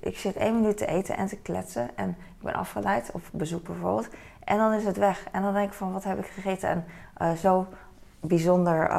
Ik 0.00 0.18
zit 0.18 0.36
één 0.36 0.60
minuut 0.60 0.76
te 0.76 0.86
eten 0.86 1.16
en 1.16 1.26
te 1.26 1.36
kletsen 1.36 1.90
en 1.96 2.08
ik 2.08 2.42
ben 2.42 2.54
afgeleid, 2.54 3.10
of 3.12 3.22
bezoek 3.32 3.64
bijvoorbeeld. 3.64 4.08
En 4.44 4.56
dan 4.56 4.72
is 4.72 4.84
het 4.84 4.96
weg. 4.96 5.24
En 5.32 5.42
dan 5.42 5.54
denk 5.54 5.68
ik 5.68 5.76
van, 5.76 5.92
wat 5.92 6.04
heb 6.04 6.18
ik 6.18 6.26
gegeten? 6.34 6.68
En 6.68 6.84
uh, 7.22 7.32
zo 7.32 7.66
bijzonder 8.20 8.90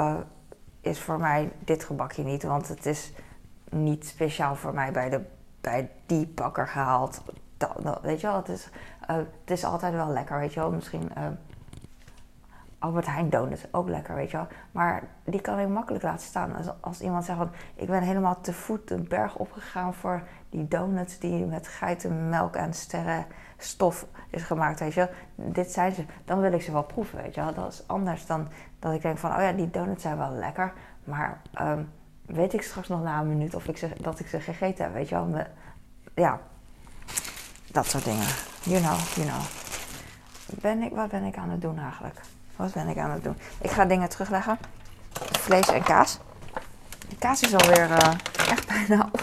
is 0.83 0.99
voor 0.99 1.19
mij 1.19 1.51
dit 1.59 1.83
gebakje 1.83 2.23
niet, 2.23 2.43
want 2.43 2.67
het 2.67 2.85
is 2.85 3.11
niet 3.69 4.05
speciaal 4.05 4.55
voor 4.55 4.73
mij 4.73 4.91
bij, 4.91 5.09
de, 5.09 5.21
bij 5.61 5.89
die 6.05 6.27
bakker 6.27 6.67
gehaald. 6.67 7.21
Dat, 7.57 7.99
weet 8.01 8.21
je 8.21 8.27
wel, 8.27 8.35
het 8.35 8.49
is, 8.49 8.69
uh, 9.09 9.15
het 9.15 9.51
is 9.51 9.63
altijd 9.63 9.93
wel 9.93 10.07
lekker, 10.07 10.39
weet 10.39 10.53
je 10.53 10.59
wel. 10.59 10.71
Misschien 10.71 11.11
Albert 12.83 13.05
Heijn 13.05 13.29
donuts, 13.29 13.65
ook 13.71 13.89
lekker, 13.89 14.15
weet 14.15 14.31
je 14.31 14.37
wel. 14.37 14.47
Maar 14.71 15.03
die 15.23 15.41
kan 15.41 15.59
ik 15.59 15.67
makkelijk 15.67 16.03
laten 16.03 16.25
staan. 16.25 16.55
Als, 16.55 16.67
als 16.79 17.01
iemand 17.01 17.25
zegt 17.25 17.37
van, 17.37 17.51
ik 17.75 17.87
ben 17.87 18.01
helemaal 18.01 18.41
te 18.41 18.53
voet 18.53 18.87
de 18.87 19.01
berg 19.01 19.35
opgegaan 19.35 19.93
voor 19.93 20.23
die 20.49 20.67
donuts 20.67 21.19
die 21.19 21.45
met 21.45 21.67
geitenmelk 21.67 22.55
en 22.55 22.73
sterrenstof 22.73 24.05
is 24.29 24.43
gemaakt, 24.43 24.79
weet 24.79 24.93
je 24.93 24.99
wel. 25.35 25.49
Dit 25.51 25.71
zijn 25.71 25.91
ze, 25.91 26.05
dan 26.25 26.39
wil 26.39 26.53
ik 26.53 26.61
ze 26.61 26.71
wel 26.71 26.83
proeven, 26.83 27.21
weet 27.21 27.35
je 27.35 27.41
wel. 27.41 27.53
Dat 27.53 27.71
is 27.71 27.83
anders 27.87 28.25
dan 28.25 28.47
dat 28.79 28.93
ik 28.93 29.01
denk 29.01 29.17
van, 29.17 29.31
oh 29.31 29.41
ja, 29.41 29.51
die 29.51 29.69
donuts 29.69 30.01
zijn 30.01 30.17
wel 30.17 30.31
lekker. 30.31 30.73
Maar 31.03 31.41
um, 31.61 31.89
weet 32.25 32.53
ik 32.53 32.61
straks 32.61 32.87
nog 32.87 33.03
na 33.03 33.19
een 33.19 33.27
minuut 33.27 33.55
of 33.55 33.67
ik 33.67 33.77
ze, 33.77 33.89
dat 34.01 34.19
ik 34.19 34.27
ze 34.27 34.39
gegeten 34.39 34.83
heb, 34.83 34.93
weet 34.93 35.09
je 35.09 35.15
wel. 35.15 35.45
Ja, 36.15 36.39
dat 37.71 37.85
soort 37.85 38.03
dingen. 38.03 38.27
You 38.63 38.81
know, 38.81 38.99
you 39.15 39.27
know. 39.27 39.41
Ben 40.61 40.81
ik, 40.81 40.95
wat 40.95 41.09
ben 41.09 41.23
ik 41.23 41.37
aan 41.37 41.49
het 41.49 41.61
doen 41.61 41.79
eigenlijk? 41.79 42.21
Wat 42.55 42.73
ben 42.73 42.87
ik 42.87 42.97
aan 42.97 43.11
het 43.11 43.23
doen? 43.23 43.37
Ik 43.61 43.71
ga 43.71 43.85
dingen 43.85 44.09
terugleggen. 44.09 44.57
Vlees 45.39 45.67
en 45.67 45.83
kaas. 45.83 46.19
De 47.09 47.15
kaas 47.17 47.41
is 47.41 47.53
alweer 47.53 47.89
uh, 47.89 48.13
echt 48.49 48.67
bijna 48.67 49.09
op. 49.11 49.21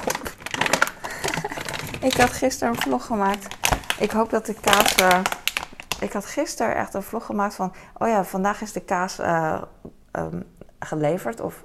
ik 2.11 2.15
had 2.15 2.31
gisteren 2.31 2.75
een 2.75 2.81
vlog 2.81 3.07
gemaakt. 3.07 3.57
Ik 3.99 4.11
hoop 4.11 4.31
dat 4.31 4.47
de 4.47 4.55
kaas. 4.61 4.97
Uh, 5.01 5.21
ik 6.01 6.13
had 6.13 6.27
gisteren 6.27 6.77
echt 6.77 6.95
een 6.95 7.03
vlog 7.03 7.27
gemaakt 7.27 7.55
van. 7.55 7.73
Oh 7.99 8.09
ja, 8.09 8.25
vandaag 8.25 8.61
is 8.61 8.73
de 8.73 8.81
kaas 8.81 9.21
uh, 9.21 9.63
um, 10.13 10.45
geleverd. 10.79 11.41
Of 11.41 11.65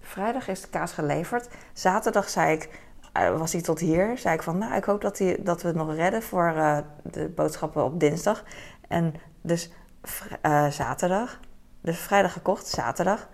vrijdag 0.00 0.48
is 0.48 0.60
de 0.60 0.68
kaas 0.68 0.92
geleverd. 0.92 1.48
Zaterdag 1.72 2.28
zei 2.28 2.52
ik. 2.52 2.68
was 3.12 3.52
hij 3.52 3.62
tot 3.62 3.78
hier? 3.78 4.18
Zei 4.18 4.34
ik 4.34 4.42
van. 4.42 4.58
Nou, 4.58 4.74
ik 4.74 4.84
hoop 4.84 5.00
dat, 5.00 5.18
hij, 5.18 5.36
dat 5.40 5.62
we 5.62 5.68
het 5.68 5.76
nog 5.76 5.94
redden 5.94 6.22
voor 6.22 6.54
de 7.02 7.28
boodschappen 7.28 7.84
op 7.84 8.00
dinsdag. 8.00 8.44
En 8.88 9.14
dus 9.42 9.70
uh, 10.42 10.66
zaterdag. 10.66 11.38
Dus 11.80 11.98
vrijdag 11.98 12.32
gekocht, 12.32 12.66
zaterdag, 12.66 13.28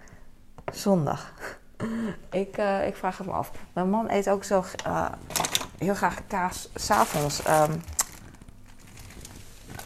zondag. 0.72 1.32
ik, 2.30 2.58
uh, 2.58 2.86
ik 2.86 2.96
vraag 2.96 3.18
het 3.18 3.26
me 3.26 3.32
af. 3.32 3.50
Mijn 3.72 3.90
man 3.90 4.10
eet 4.10 4.28
ook 4.28 4.44
zo 4.44 4.64
uh, 4.86 5.06
heel 5.78 5.94
graag 5.94 6.26
kaas 6.26 6.68
s'avonds. 6.74 7.46
Um, 7.48 7.82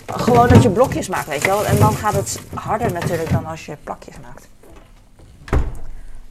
gewoon 0.06 0.48
dat 0.48 0.62
je 0.62 0.70
blokjes 0.70 1.08
maakt, 1.08 1.26
weet 1.26 1.42
je 1.42 1.48
wel. 1.48 1.64
En 1.64 1.78
dan 1.78 1.94
gaat 1.94 2.14
het 2.14 2.40
harder 2.54 2.92
natuurlijk 2.92 3.30
dan 3.30 3.46
als 3.46 3.66
je 3.66 3.76
plakjes 3.76 4.16
maakt. 4.20 4.48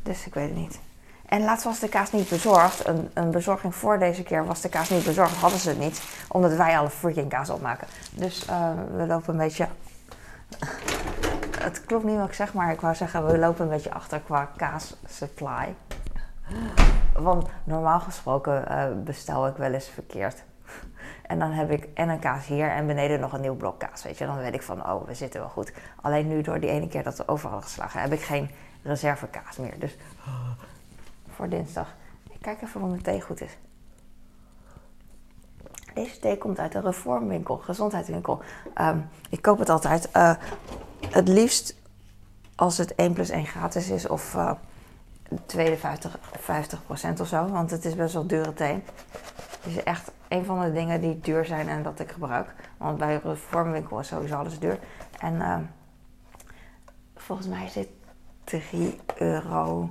Dus 0.03 0.25
ik 0.25 0.33
weet 0.33 0.49
het 0.49 0.57
niet. 0.57 0.79
En 1.25 1.43
laatst 1.43 1.65
was 1.65 1.79
de 1.79 1.89
kaas 1.89 2.11
niet 2.11 2.29
bezorgd. 2.29 2.87
Een, 2.87 3.09
een, 3.13 3.31
bezorging 3.31 3.75
voor 3.75 3.99
deze 3.99 4.23
keer 4.23 4.45
was 4.45 4.61
de 4.61 4.69
kaas 4.69 4.89
niet 4.89 5.03
bezorgd. 5.03 5.35
Hadden 5.35 5.59
ze 5.59 5.69
het 5.69 5.79
niet. 5.79 6.01
Omdat 6.27 6.53
wij 6.53 6.77
alle 6.77 6.89
freaking 6.89 7.29
kaas 7.29 7.49
opmaken. 7.49 7.87
Dus 8.11 8.45
we 8.95 9.05
lopen 9.07 9.33
een 9.33 9.39
beetje 9.39 9.67
het 11.67 11.85
klopt 11.85 12.03
niet 12.03 12.17
wat 12.17 12.27
ik 12.27 12.33
zeg, 12.33 12.53
maar 12.53 12.71
ik 12.71 12.81
wou 12.81 12.95
zeggen, 12.95 13.25
we 13.25 13.37
lopen 13.37 13.63
een 13.63 13.69
beetje 13.69 13.93
achter 13.93 14.19
qua 14.19 14.49
kaas 14.57 14.95
supply. 15.05 15.75
Want 17.13 17.47
normaal 17.63 17.99
gesproken 17.99 18.65
uh, 18.71 19.03
bestel 19.03 19.47
ik 19.47 19.55
wel 19.55 19.73
eens 19.73 19.87
verkeerd. 19.87 20.43
En 21.23 21.39
dan 21.39 21.51
heb 21.51 21.71
ik 21.71 21.87
en 21.93 22.09
een 22.09 22.19
kaas 22.19 22.45
hier 22.45 22.69
en 22.69 22.87
beneden 22.87 23.19
nog 23.19 23.33
een 23.33 23.41
nieuw 23.41 23.55
blok 23.55 23.79
kaas. 23.79 24.03
Weet 24.03 24.17
je, 24.17 24.25
dan 24.25 24.37
weet 24.37 24.53
ik 24.53 24.61
van, 24.61 24.85
oh, 24.91 25.07
we 25.07 25.13
zitten 25.13 25.39
wel 25.39 25.49
goed. 25.49 25.73
Alleen 26.01 26.27
nu 26.27 26.41
door 26.41 26.59
die 26.59 26.69
ene 26.69 26.87
keer 26.87 27.03
dat 27.03 27.17
we 27.17 27.27
overal 27.27 27.61
geslagen, 27.61 28.01
heb 28.01 28.11
ik 28.11 28.21
geen 28.21 28.49
reservekaas 28.83 29.57
meer. 29.57 29.79
Dus 29.79 29.97
voor 31.35 31.49
dinsdag. 31.49 31.95
Ik 32.29 32.41
kijk 32.41 32.61
even 32.61 32.81
of 32.81 32.89
mijn 32.89 33.01
thee 33.01 33.21
goed 33.21 33.41
is. 33.41 33.57
Deze 35.93 36.19
thee 36.19 36.37
komt 36.37 36.59
uit 36.59 36.75
een 36.75 36.81
reformwinkel, 36.81 37.57
gezondheidswinkel. 37.57 38.41
Um, 38.81 39.09
ik 39.29 39.41
koop 39.41 39.59
het 39.59 39.69
altijd. 39.69 40.09
Uh, 40.15 40.33
het 41.09 41.27
liefst 41.27 41.75
als 42.55 42.77
het 42.77 42.95
1 42.95 43.13
plus 43.13 43.29
1 43.29 43.45
gratis 43.45 43.89
is 43.89 44.07
of 44.07 44.33
uh, 44.35 44.51
tweede 45.45 45.77
50, 45.77 46.19
50 46.39 46.81
of 47.19 47.27
zo. 47.27 47.47
Want 47.47 47.71
het 47.71 47.85
is 47.85 47.95
best 47.95 48.13
wel 48.13 48.27
dure 48.27 48.53
thee. 48.53 48.83
Het 49.61 49.75
is 49.75 49.83
echt 49.83 50.11
een 50.27 50.45
van 50.45 50.61
de 50.61 50.71
dingen 50.71 51.01
die 51.01 51.19
duur 51.19 51.45
zijn 51.45 51.69
en 51.69 51.83
dat 51.83 51.99
ik 51.99 52.11
gebruik. 52.11 52.53
Want 52.77 52.97
bij 52.97 53.13
een 53.13 53.21
reformwinkel 53.23 53.99
is 53.99 54.07
sowieso 54.07 54.35
alles 54.35 54.59
duur. 54.59 54.79
En 55.19 55.33
uh, 55.33 55.57
volgens 57.15 57.47
mij 57.47 57.65
is 57.65 57.73
dit 57.73 57.87
3 58.43 58.99
euro. 59.15 59.89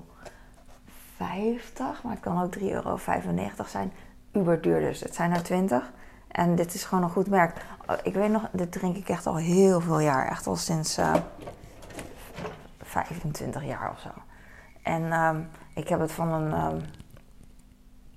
50, 1.16 2.02
maar 2.02 2.12
het 2.12 2.20
kan 2.20 2.42
ook 2.42 2.58
3,95 2.58 2.62
euro 2.62 2.98
zijn 3.66 3.92
uber 4.32 4.60
duur 4.60 4.80
dus. 4.80 5.00
Het 5.00 5.14
zijn 5.14 5.32
er 5.32 5.42
20. 5.42 5.92
En 6.28 6.54
dit 6.54 6.74
is 6.74 6.84
gewoon 6.84 7.04
een 7.04 7.10
goed 7.10 7.28
merk. 7.28 7.64
Oh, 7.86 7.96
ik 8.02 8.14
weet 8.14 8.30
nog, 8.30 8.48
dit 8.52 8.72
drink 8.72 8.96
ik 8.96 9.08
echt 9.08 9.26
al 9.26 9.36
heel 9.36 9.80
veel 9.80 10.00
jaar. 10.00 10.28
Echt 10.28 10.46
al 10.46 10.56
sinds 10.56 10.98
uh, 10.98 11.14
eh, 11.14 11.22
25 12.82 13.64
jaar 13.64 13.90
of 13.90 14.00
zo. 14.00 14.08
En 14.82 15.12
um, 15.12 15.48
ik 15.74 15.88
heb 15.88 16.00
het 16.00 16.12
van 16.12 16.32
een, 16.32 16.64
um, 16.64 16.80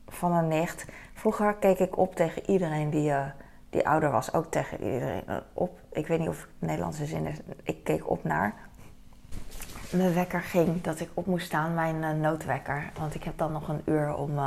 van 0.08 0.32
een 0.32 0.48
nicht. 0.48 0.86
Vroeger 1.14 1.54
keek 1.54 1.80
ik 1.80 1.98
op 1.98 2.16
tegen 2.16 2.50
iedereen 2.50 2.90
die, 2.90 3.10
uh, 3.10 3.26
die 3.70 3.88
ouder 3.88 4.12
was. 4.12 4.34
Ook 4.34 4.52
tegen 4.52 4.84
iedereen 4.84 5.24
uh, 5.30 5.36
op. 5.54 5.80
Ik 5.92 6.08
weet 6.08 6.20
niet 6.20 6.30
of 6.30 6.42
het 6.42 6.50
Nederlandse 6.68 7.06
zin 7.06 7.26
is. 7.26 7.38
Ik 7.64 7.84
keek 7.84 8.10
op 8.10 8.24
naar. 8.24 8.54
Mijn 9.92 10.14
wekker 10.14 10.42
ging 10.42 10.82
dat 10.82 11.00
ik 11.00 11.10
op 11.14 11.26
moest 11.26 11.46
staan, 11.46 11.74
mijn 11.74 12.20
noodwekker. 12.20 12.92
Want 13.00 13.16
ik 13.16 13.24
heb 13.24 13.38
dan 13.38 13.52
nog 13.52 13.68
een 13.68 13.82
uur 13.86 14.16
om 14.16 14.40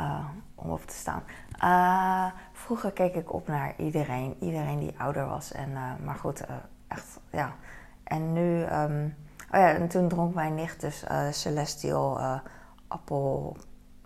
uh, 0.00 0.24
om 0.54 0.70
op 0.70 0.86
te 0.86 0.94
staan. 0.94 1.22
Uh, 1.62 2.32
vroeger 2.52 2.92
keek 2.92 3.14
ik 3.14 3.32
op 3.32 3.46
naar 3.46 3.74
iedereen, 3.76 4.36
iedereen 4.40 4.78
die 4.78 4.94
ouder 4.98 5.26
was. 5.26 5.52
En, 5.52 5.70
uh, 5.70 5.92
maar 6.04 6.14
goed, 6.14 6.44
echt, 6.88 7.20
ja. 7.30 7.52
En 8.04 8.32
nu, 8.32 8.62
um, 8.62 9.14
oh 9.52 9.60
ja, 9.60 9.68
en 9.72 9.88
toen 9.88 10.08
dronk 10.08 10.34
mijn 10.34 10.54
nicht 10.54 10.80
dus 10.80 11.04
Celestial 11.30 12.20
appel, 12.88 13.56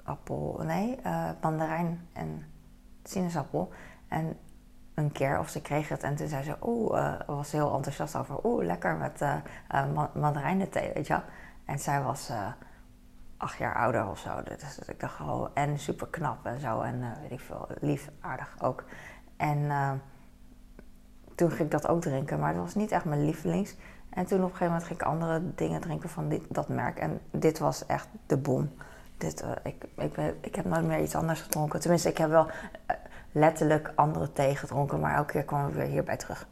appel, 0.04 0.61
nee, 0.64 0.98
mandarijn 1.40 2.09
en 2.12 2.44
sinaasappel. 3.02 3.72
En 4.09 4.37
een 4.94 5.12
keer 5.12 5.38
of 5.38 5.48
ze 5.48 5.61
kreeg 5.61 5.88
het 5.88 6.02
en 6.02 6.16
toen 6.16 6.28
zei 6.28 6.42
ze, 6.42 6.57
oeh, 6.62 7.20
was 7.26 7.50
ze 7.50 7.57
heel 7.57 7.74
enthousiast 7.74 8.16
over, 8.16 8.44
oeh, 8.44 8.64
lekker 8.64 8.96
met 8.96 9.20
uh, 9.20 9.35
mandarijnenthee, 10.14 10.92
weet 10.94 11.07
je 11.07 11.12
wel. 11.12 11.22
En 11.64 11.78
zij 11.78 12.02
was 12.02 12.30
acht 13.44 13.59
jaar 13.59 13.74
ouder 13.74 14.09
of 14.09 14.18
zo. 14.18 14.42
Dus 14.42 14.78
ik 14.78 15.00
dacht 15.00 15.14
gewoon, 15.14 15.50
en 15.54 15.78
super 15.78 16.07
knap 16.07 16.46
en 16.46 16.61
zo. 16.61 16.80
En 16.80 16.94
uh, 17.00 17.09
weet 17.20 17.30
ik 17.30 17.40
veel, 17.40 17.68
lief, 17.80 18.11
aardig 18.20 18.57
ook. 18.61 18.85
En 19.37 19.59
uh, 19.59 19.90
toen 21.35 21.50
ging 21.50 21.61
ik 21.61 21.70
dat 21.70 21.88
ook 21.88 22.00
drinken, 22.00 22.38
maar 22.38 22.48
het 22.48 22.59
was 22.59 22.74
niet 22.74 22.90
echt 22.90 23.04
mijn 23.04 23.24
lievelings. 23.24 23.76
En 24.11 24.26
toen 24.26 24.38
op 24.38 24.44
een 24.44 24.50
gegeven 24.50 24.66
moment 24.66 24.85
ging 24.85 25.00
ik 25.00 25.07
andere 25.07 25.54
dingen 25.54 25.80
drinken 25.80 26.09
van 26.09 26.28
dit, 26.28 26.42
dat 26.48 26.68
merk. 26.68 26.98
En 26.98 27.20
dit 27.30 27.59
was 27.59 27.87
echt 27.87 28.09
de 28.26 28.37
bom. 28.37 28.70
Dit, 29.18 29.42
uh, 29.42 29.50
ik, 29.62 29.85
ik, 29.96 30.16
ik 30.40 30.54
heb 30.54 30.64
nooit 30.64 30.85
meer 30.85 31.02
iets 31.02 31.14
anders 31.14 31.40
gedronken. 31.40 31.80
Tenminste, 31.80 32.09
ik 32.09 32.18
heb 32.18 32.30
wel 32.30 32.50
letterlijk 33.33 33.92
andere 33.94 34.33
thee 34.33 34.57
gedronken, 34.57 35.00
maar 35.00 35.14
elke 35.14 35.33
keer 35.33 35.44
kwam 35.44 35.68
ik 35.68 35.74
weer 35.74 35.87
hierbij 35.87 36.16
terug. 36.16 36.46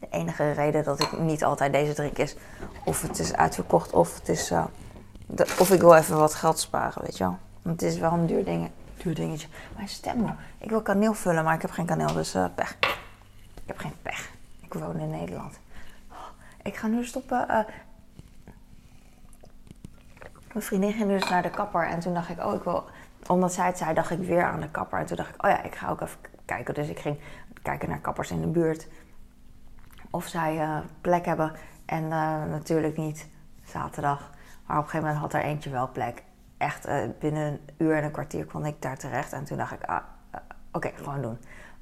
De 0.00 0.05
enige 0.16 0.50
reden 0.50 0.84
dat 0.84 1.00
ik 1.00 1.18
niet 1.18 1.44
altijd 1.44 1.72
deze 1.72 1.92
drink 1.92 2.18
is 2.18 2.36
of 2.84 3.02
het 3.02 3.18
is 3.18 3.34
uitverkocht 3.34 3.92
of 3.92 4.14
het 4.14 4.28
is. 4.28 4.50
Uh, 4.50 4.64
of 5.58 5.70
ik 5.70 5.80
wil 5.80 5.94
even 5.94 6.18
wat 6.18 6.34
geld 6.34 6.58
sparen, 6.58 7.02
weet 7.02 7.16
je 7.16 7.24
wel. 7.24 7.38
Want 7.62 7.80
het 7.80 7.90
is 7.92 7.98
wel 7.98 8.12
een 8.12 8.26
duur, 8.26 8.44
ding, 8.44 8.70
duur 8.96 9.14
dingetje. 9.14 9.48
Mijn 9.76 9.88
stem, 9.88 10.36
ik 10.58 10.70
wil 10.70 10.82
kaneel 10.82 11.14
vullen, 11.14 11.44
maar 11.44 11.54
ik 11.54 11.62
heb 11.62 11.70
geen 11.70 11.86
kaneel, 11.86 12.12
dus 12.12 12.34
uh, 12.34 12.44
pech. 12.54 12.76
Ik 13.54 13.62
heb 13.72 13.78
geen 13.78 13.94
pech. 14.02 14.30
Ik 14.60 14.74
woon 14.74 14.98
in 14.98 15.10
Nederland. 15.10 15.58
Ik 16.62 16.76
ga 16.76 16.86
nu 16.86 17.04
stoppen. 17.04 17.46
Uh, 17.50 17.58
mijn 20.52 20.64
vriendin 20.64 20.92
ging 20.92 21.08
dus 21.08 21.28
naar 21.28 21.42
de 21.42 21.50
kapper 21.50 21.86
en 21.86 22.00
toen 22.00 22.14
dacht 22.14 22.28
ik, 22.28 22.44
oh, 22.44 22.54
ik 22.54 22.62
wil. 22.62 22.84
Omdat 23.26 23.52
zij 23.52 23.66
het 23.66 23.78
zei, 23.78 23.94
dacht 23.94 24.10
ik 24.10 24.18
weer 24.18 24.44
aan 24.44 24.60
de 24.60 24.70
kapper. 24.70 24.98
En 24.98 25.06
toen 25.06 25.16
dacht 25.16 25.34
ik, 25.34 25.44
oh 25.44 25.50
ja, 25.50 25.62
ik 25.62 25.74
ga 25.74 25.88
ook 25.88 26.00
even 26.00 26.18
kijken. 26.44 26.74
Dus 26.74 26.88
ik 26.88 26.98
ging 26.98 27.18
kijken 27.62 27.88
naar 27.88 28.00
kappers 28.00 28.30
in 28.30 28.40
de 28.40 28.46
buurt 28.46 28.88
of 30.16 30.26
zij 30.26 30.56
uh, 30.56 30.78
plek 31.00 31.24
hebben. 31.24 31.52
En 31.84 32.02
uh, 32.02 32.44
natuurlijk 32.44 32.96
niet 32.96 33.28
zaterdag. 33.64 34.30
Maar 34.66 34.78
op 34.78 34.84
een 34.84 34.90
gegeven 34.90 35.06
moment 35.06 35.32
had 35.32 35.42
er 35.42 35.48
eentje 35.48 35.70
wel 35.70 35.90
plek. 35.92 36.22
Echt 36.56 36.88
uh, 36.88 37.02
binnen 37.18 37.42
een 37.46 37.60
uur 37.78 37.96
en 37.96 38.04
een 38.04 38.10
kwartier 38.10 38.46
kon 38.46 38.66
ik 38.66 38.82
daar 38.82 38.96
terecht. 38.96 39.32
En 39.32 39.44
toen 39.44 39.56
dacht 39.56 39.72
ik, 39.72 39.84
ah, 39.84 40.02
oké, 40.72 40.90
gewoon 40.94 41.22
doen. 41.22 41.38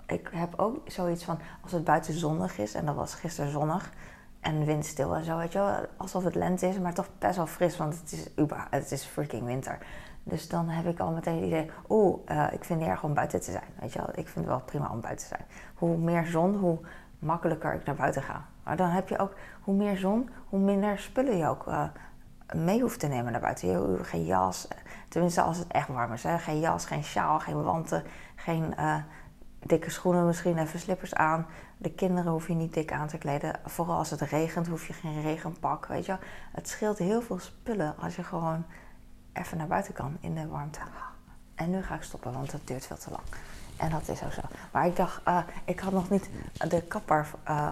Ik 0.06 0.30
heb 0.32 0.58
ook 0.58 0.90
zoiets 0.90 1.24
van, 1.24 1.38
als 1.62 1.72
het 1.72 1.84
buiten 1.84 2.14
zonnig 2.14 2.58
is, 2.58 2.74
en 2.74 2.86
dat 2.86 2.94
was 2.94 3.14
gisteren 3.14 3.50
zonnig, 3.50 3.92
en 4.40 4.64
windstil 4.64 5.14
en 5.14 5.24
zo, 5.24 5.36
weet 5.36 5.52
je 5.52 5.58
wel. 5.58 5.86
Alsof 5.96 6.24
het 6.24 6.34
lente 6.34 6.68
is, 6.68 6.78
maar 6.78 6.94
toch 6.94 7.08
best 7.18 7.36
wel 7.36 7.46
fris, 7.46 7.76
want 7.76 8.00
het 8.00 8.12
is, 8.12 8.28
het 8.70 8.92
is 8.92 9.04
freaking 9.04 9.44
winter. 9.44 9.78
Dus 10.22 10.48
dan 10.48 10.68
heb 10.68 10.86
ik 10.86 11.00
al 11.00 11.10
meteen 11.10 11.34
het 11.34 11.44
idee, 11.44 11.70
oeh, 11.88 12.18
ik 12.52 12.64
vind 12.64 12.80
het 12.80 12.88
erg 12.88 13.02
om 13.02 13.14
buiten 13.14 13.40
te 13.40 13.50
zijn. 13.50 13.68
Weet 13.80 13.92
je 13.92 13.98
wel, 13.98 14.08
ik 14.08 14.28
vind 14.28 14.34
het 14.34 14.46
wel 14.46 14.60
prima 14.60 14.90
om 14.90 15.00
buiten 15.00 15.28
te 15.28 15.34
zijn. 15.36 15.46
Hoe 15.74 15.96
meer 15.96 16.26
zon, 16.26 16.54
hoe 16.54 16.78
makkelijker 17.24 17.74
ik 17.74 17.84
naar 17.84 17.94
buiten 17.94 18.22
ga. 18.22 18.44
Maar 18.62 18.76
dan 18.76 18.88
heb 18.88 19.08
je 19.08 19.18
ook, 19.18 19.34
hoe 19.60 19.74
meer 19.74 19.96
zon, 19.96 20.30
hoe 20.48 20.60
minder 20.60 20.98
spullen 20.98 21.36
je 21.36 21.48
ook 21.48 21.66
uh, 21.66 21.84
mee 22.54 22.80
hoeft 22.80 23.00
te 23.00 23.06
nemen 23.06 23.32
naar 23.32 23.40
buiten. 23.40 23.68
Je 23.68 23.98
geen 24.04 24.24
jas, 24.24 24.68
tenminste 25.08 25.42
als 25.42 25.58
het 25.58 25.68
echt 25.68 25.88
warm 25.88 26.12
is. 26.12 26.22
Hè? 26.22 26.38
Geen 26.38 26.60
jas, 26.60 26.86
geen 26.86 27.04
sjaal, 27.04 27.40
geen 27.40 27.62
wanten, 27.62 28.02
geen 28.34 28.74
uh, 28.78 28.96
dikke 29.58 29.90
schoenen, 29.90 30.26
misschien 30.26 30.58
even 30.58 30.78
slippers 30.78 31.14
aan. 31.14 31.46
De 31.76 31.90
kinderen 31.90 32.32
hoef 32.32 32.48
je 32.48 32.54
niet 32.54 32.74
dik 32.74 32.92
aan 32.92 33.08
te 33.08 33.18
kleden. 33.18 33.58
Vooral 33.64 33.96
als 33.96 34.10
het 34.10 34.20
regent 34.20 34.66
hoef 34.66 34.86
je 34.86 34.92
geen 34.92 35.22
regenpak, 35.22 35.86
weet 35.86 36.06
je 36.06 36.16
Het 36.52 36.68
scheelt 36.68 36.98
heel 36.98 37.22
veel 37.22 37.38
spullen 37.38 37.94
als 37.98 38.16
je 38.16 38.22
gewoon 38.22 38.64
even 39.32 39.56
naar 39.56 39.66
buiten 39.66 39.94
kan 39.94 40.16
in 40.20 40.34
de 40.34 40.46
warmte. 40.46 40.80
En 41.54 41.70
nu 41.70 41.82
ga 41.82 41.94
ik 41.94 42.02
stoppen, 42.02 42.32
want 42.32 42.52
het 42.52 42.66
duurt 42.66 42.86
veel 42.86 42.96
te 42.96 43.10
lang. 43.10 43.22
En 43.76 43.90
dat 43.90 44.08
is 44.08 44.22
ook 44.22 44.32
zo. 44.32 44.40
Maar 44.72 44.86
ik 44.86 44.96
dacht, 44.96 45.28
uh, 45.28 45.38
ik 45.64 45.80
had 45.80 45.92
nog 45.92 46.10
niet 46.10 46.30
de 46.68 46.82
kapper, 46.82 47.26
uh, 47.48 47.70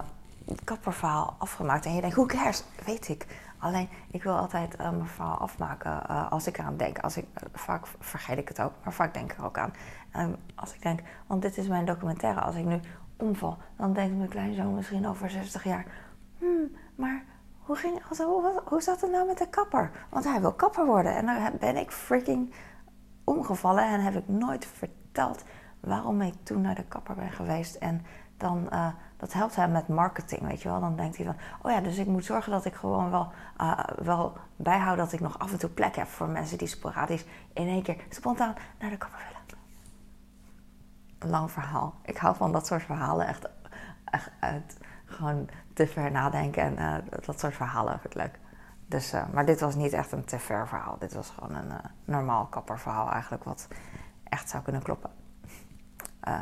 kapperverhaal 0.63 1.35
afgemaakt. 1.37 1.85
En 1.85 1.95
je 1.95 2.01
denkt, 2.01 2.15
hoe 2.15 2.25
cares? 2.25 2.63
Weet 2.85 3.09
ik. 3.09 3.25
Alleen, 3.57 3.89
ik 4.11 4.23
wil 4.23 4.35
altijd 4.35 4.73
uh, 4.73 4.89
mijn 4.89 5.07
verhaal 5.07 5.37
afmaken 5.37 6.07
als 6.29 6.47
ik 6.47 6.57
eraan 6.57 6.77
denk. 6.77 6.99
Als 6.99 7.17
ik, 7.17 7.25
vaak 7.53 7.87
vergeet 7.99 8.37
ik 8.37 8.47
het 8.47 8.61
ook, 8.61 8.71
maar 8.83 8.93
vaak 8.93 9.13
denk 9.13 9.31
ik 9.31 9.37
er 9.37 9.45
ook 9.45 9.57
aan. 9.57 9.73
Als 10.55 10.73
ik 10.73 10.81
denk, 10.81 10.99
want 11.27 11.41
dit 11.41 11.57
is 11.57 11.67
mijn 11.67 11.85
documentaire. 11.85 12.41
Als 12.41 12.55
ik 12.55 12.65
nu 12.65 12.79
omval, 13.17 13.57
dan 13.77 13.93
denkt 13.93 14.17
mijn 14.17 14.29
kleinzoon 14.29 14.75
misschien 14.75 15.07
over 15.07 15.29
60 15.29 15.63
jaar... 15.63 15.85
Hmm, 16.37 16.75
maar 16.95 17.23
hoe, 17.59 17.75
ging, 17.75 18.01
hoe, 18.17 18.61
hoe 18.65 18.81
zat 18.81 19.01
het 19.01 19.11
nou 19.11 19.27
met 19.27 19.37
de 19.37 19.49
kapper? 19.49 19.91
Want 20.09 20.23
hij 20.23 20.41
wil 20.41 20.53
kapper 20.53 20.85
worden. 20.85 21.15
En 21.15 21.25
dan 21.25 21.51
ben 21.59 21.77
ik 21.77 21.91
freaking 21.91 22.53
omgevallen 23.23 23.83
en 23.83 23.99
heb 23.99 24.15
ik 24.15 24.27
nooit 24.27 24.65
verteld 24.65 25.43
waarom 25.83 26.21
ik 26.21 26.33
toen 26.43 26.61
naar 26.61 26.75
de 26.75 26.83
kapper 26.83 27.15
ben 27.15 27.31
geweest. 27.31 27.75
En 27.75 28.05
dan, 28.37 28.67
uh, 28.73 28.87
dat 29.17 29.33
helpt 29.33 29.55
hem 29.55 29.71
met 29.71 29.87
marketing, 29.87 30.41
weet 30.41 30.61
je 30.61 30.69
wel. 30.69 30.79
Dan 30.79 30.95
denkt 30.95 31.17
hij 31.17 31.25
van, 31.25 31.35
oh 31.61 31.71
ja, 31.71 31.81
dus 31.81 31.97
ik 31.97 32.07
moet 32.07 32.25
zorgen 32.25 32.51
dat 32.51 32.65
ik 32.65 32.73
gewoon 32.73 33.11
wel, 33.11 33.31
uh, 33.61 33.79
wel 33.97 34.37
bijhoud 34.55 34.97
dat 34.97 35.13
ik 35.13 35.19
nog 35.19 35.39
af 35.39 35.51
en 35.51 35.59
toe 35.59 35.69
plek 35.69 35.95
heb 35.95 36.07
voor 36.07 36.27
mensen 36.27 36.57
die 36.57 36.67
sporadisch 36.67 37.25
in 37.53 37.67
één 37.67 37.83
keer 37.83 37.97
spontaan 38.09 38.55
naar 38.79 38.89
de 38.89 38.97
kapper 38.97 39.19
willen. 39.19 39.41
Lang 41.31 41.51
verhaal. 41.51 41.93
Ik 42.01 42.17
hou 42.17 42.35
van 42.35 42.51
dat 42.51 42.67
soort 42.67 42.83
verhalen 42.83 43.27
echt, 43.27 43.49
echt 44.05 44.31
uit 44.39 44.77
gewoon 45.05 45.49
te 45.73 45.87
ver 45.87 46.11
nadenken 46.11 46.63
en 46.63 47.03
uh, 47.05 47.25
dat 47.25 47.39
soort 47.39 47.55
verhalen 47.55 47.99
vind 47.99 48.15
ik 48.15 48.21
leuk. 48.21 48.39
Dus, 48.85 49.13
maar 49.33 49.45
dit 49.45 49.59
was 49.59 49.75
niet 49.75 49.93
echt 49.93 50.11
een 50.11 50.25
te 50.25 50.39
ver 50.39 50.67
verhaal. 50.67 50.97
Dit 50.99 51.13
was 51.13 51.29
gewoon 51.29 51.55
een 51.55 51.71
normaal 52.05 52.45
kapperverhaal 52.45 53.11
eigenlijk, 53.11 53.43
wat 53.43 53.67
echt 54.23 54.49
zou 54.49 54.63
kunnen 54.63 54.81
kloppen. 54.81 55.22
Uh, 56.27 56.37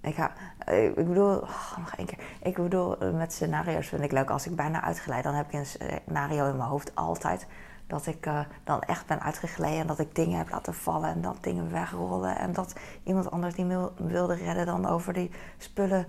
ik, 0.00 0.18
uh, 0.18 0.84
ik 0.84 0.94
bedoel, 0.94 1.36
oh, 1.36 1.76
nog 1.78 1.94
één 1.96 2.06
keer. 2.06 2.18
Ik 2.42 2.54
bedoel, 2.54 3.04
uh, 3.04 3.14
met 3.14 3.32
scenario's 3.32 3.86
vind 3.86 4.02
ik 4.02 4.12
leuk. 4.12 4.30
Als 4.30 4.46
ik 4.46 4.56
bijna 4.56 4.82
uitgeleid, 4.82 5.24
dan 5.24 5.34
heb 5.34 5.46
ik 5.46 5.52
een 5.52 5.66
scenario 5.66 6.48
in 6.48 6.56
mijn 6.56 6.68
hoofd 6.68 6.94
altijd. 6.94 7.46
Dat 7.86 8.06
ik 8.06 8.28
dan 8.64 8.80
echt 8.80 9.06
ben 9.06 9.20
uitgegleden 9.20 9.78
en 9.78 9.86
dat 9.86 9.98
ik 9.98 10.14
dingen 10.14 10.38
heb 10.38 10.50
laten 10.50 10.74
vallen 10.74 11.10
en 11.10 11.20
dat 11.20 11.36
dingen 11.40 11.70
wegrollen. 11.70 12.38
En 12.38 12.52
dat 12.52 12.74
iemand 13.02 13.30
anders 13.30 13.54
die 13.54 13.64
me 13.64 13.90
wilde 13.96 14.34
redden 14.34 14.66
dan 14.66 14.86
over 14.86 15.12
die 15.12 15.30
spullen 15.56 16.06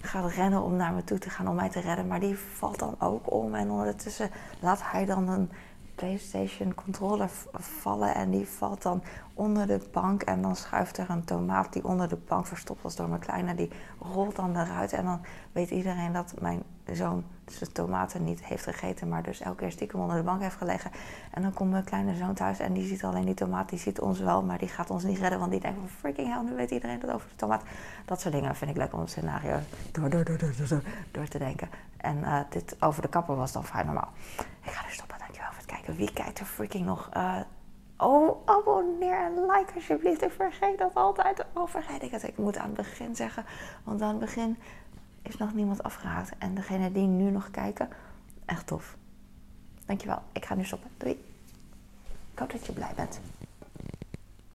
gaat 0.00 0.30
rennen 0.30 0.62
om 0.62 0.76
naar 0.76 0.92
me 0.92 1.04
toe 1.04 1.18
te 1.18 1.30
gaan 1.30 1.48
om 1.48 1.54
mij 1.54 1.68
te 1.68 1.80
redden. 1.80 2.06
Maar 2.06 2.20
die 2.20 2.38
valt 2.38 2.78
dan 2.78 2.94
ook 2.98 3.32
om 3.32 3.54
en 3.54 3.70
ondertussen 3.70 4.30
laat 4.60 4.80
hij 4.82 5.04
dan 5.04 5.28
een 5.28 5.50
PlayStation 5.96 6.74
controller 6.74 7.30
vallen 7.52 8.14
en 8.14 8.30
die 8.30 8.46
valt 8.46 8.82
dan 8.82 9.02
onder 9.34 9.66
de 9.66 9.80
bank 9.92 10.22
en 10.22 10.42
dan 10.42 10.56
schuift 10.56 10.98
er 10.98 11.10
een 11.10 11.24
tomaat 11.24 11.72
die 11.72 11.84
onder 11.84 12.08
de 12.08 12.18
bank 12.28 12.46
verstopt 12.46 12.82
was 12.82 12.96
door 12.96 13.08
mijn 13.08 13.20
kleine, 13.20 13.54
die 13.54 13.70
rolt 14.00 14.36
dan 14.36 14.56
eruit 14.56 14.92
en 14.92 15.04
dan 15.04 15.20
weet 15.52 15.70
iedereen 15.70 16.12
dat 16.12 16.34
mijn 16.40 16.62
zoon 16.92 17.24
zijn 17.46 17.72
tomaten 17.72 18.24
niet 18.24 18.44
heeft 18.44 18.64
gegeten, 18.64 19.08
maar 19.08 19.22
dus 19.22 19.40
elke 19.40 19.56
keer 19.56 19.70
stiekem 19.70 20.00
onder 20.00 20.16
de 20.16 20.22
bank 20.22 20.42
heeft 20.42 20.56
gelegen. 20.56 20.90
En 21.30 21.42
dan 21.42 21.52
komt 21.52 21.70
mijn 21.70 21.84
kleine 21.84 22.14
zoon 22.14 22.34
thuis 22.34 22.58
en 22.58 22.72
die 22.72 22.86
ziet 22.86 23.04
alleen 23.04 23.24
die 23.24 23.34
tomaat, 23.34 23.68
die 23.68 23.78
ziet 23.78 24.00
ons 24.00 24.18
wel, 24.18 24.42
maar 24.42 24.58
die 24.58 24.68
gaat 24.68 24.90
ons 24.90 25.04
niet 25.04 25.18
redden, 25.18 25.38
want 25.38 25.50
die 25.50 25.60
denkt 25.60 25.78
van 25.78 25.88
freaking 25.88 26.28
hell, 26.28 26.42
nu 26.42 26.54
weet 26.54 26.70
iedereen 26.70 27.00
dat 27.00 27.10
over 27.10 27.28
de 27.28 27.36
tomaat. 27.36 27.62
Dat 28.04 28.20
soort 28.20 28.34
dingen 28.34 28.56
vind 28.56 28.70
ik 28.70 28.76
leuk 28.76 28.92
om 28.92 29.00
het 29.00 29.10
scenario 29.10 29.58
door, 29.92 30.10
door, 30.10 30.24
door, 30.24 30.38
door, 30.38 30.52
door, 30.68 30.82
door 31.10 31.28
te 31.28 31.38
denken. 31.38 31.68
En 31.96 32.16
uh, 32.16 32.40
dit 32.50 32.76
over 32.80 33.02
de 33.02 33.08
kapper 33.08 33.36
was 33.36 33.52
dan 33.52 33.64
vrij 33.64 33.82
normaal. 33.82 34.08
Ik 34.62 34.70
ga 34.72 34.84
dus 34.84 34.94
stoppen, 34.94 35.25
kijken. 35.66 35.96
Wie 35.96 36.12
kijkt 36.12 36.38
er 36.38 36.46
freaking 36.46 36.86
nog... 36.86 37.10
Uh, 37.16 37.40
Oh, 37.98 38.48
abonneer 38.48 39.18
en 39.18 39.46
like 39.46 39.74
alsjeblieft. 39.74 40.22
Ik 40.22 40.30
vergeet 40.30 40.78
dat 40.78 40.94
altijd. 40.94 41.44
Oh, 41.54 41.68
vergeet 41.68 42.02
ik 42.02 42.10
het. 42.10 42.22
Ik 42.22 42.36
moet 42.36 42.56
aan 42.56 42.66
het 42.66 42.76
begin 42.76 43.16
zeggen. 43.16 43.44
Want 43.84 44.02
aan 44.02 44.08
het 44.08 44.18
begin 44.18 44.58
is 45.22 45.36
nog 45.36 45.54
niemand 45.54 45.82
afgehaakt. 45.82 46.32
En 46.38 46.54
degene 46.54 46.92
die 46.92 47.06
nu 47.06 47.30
nog 47.30 47.50
kijken, 47.50 47.88
echt 48.44 48.66
tof. 48.66 48.96
Dankjewel. 49.86 50.22
Ik 50.32 50.44
ga 50.44 50.54
nu 50.54 50.64
stoppen. 50.64 50.90
Doei. 50.96 51.24
Ik 52.32 52.38
hoop 52.38 52.52
dat 52.52 52.66
je 52.66 52.72
blij 52.72 52.92
bent. 52.96 53.20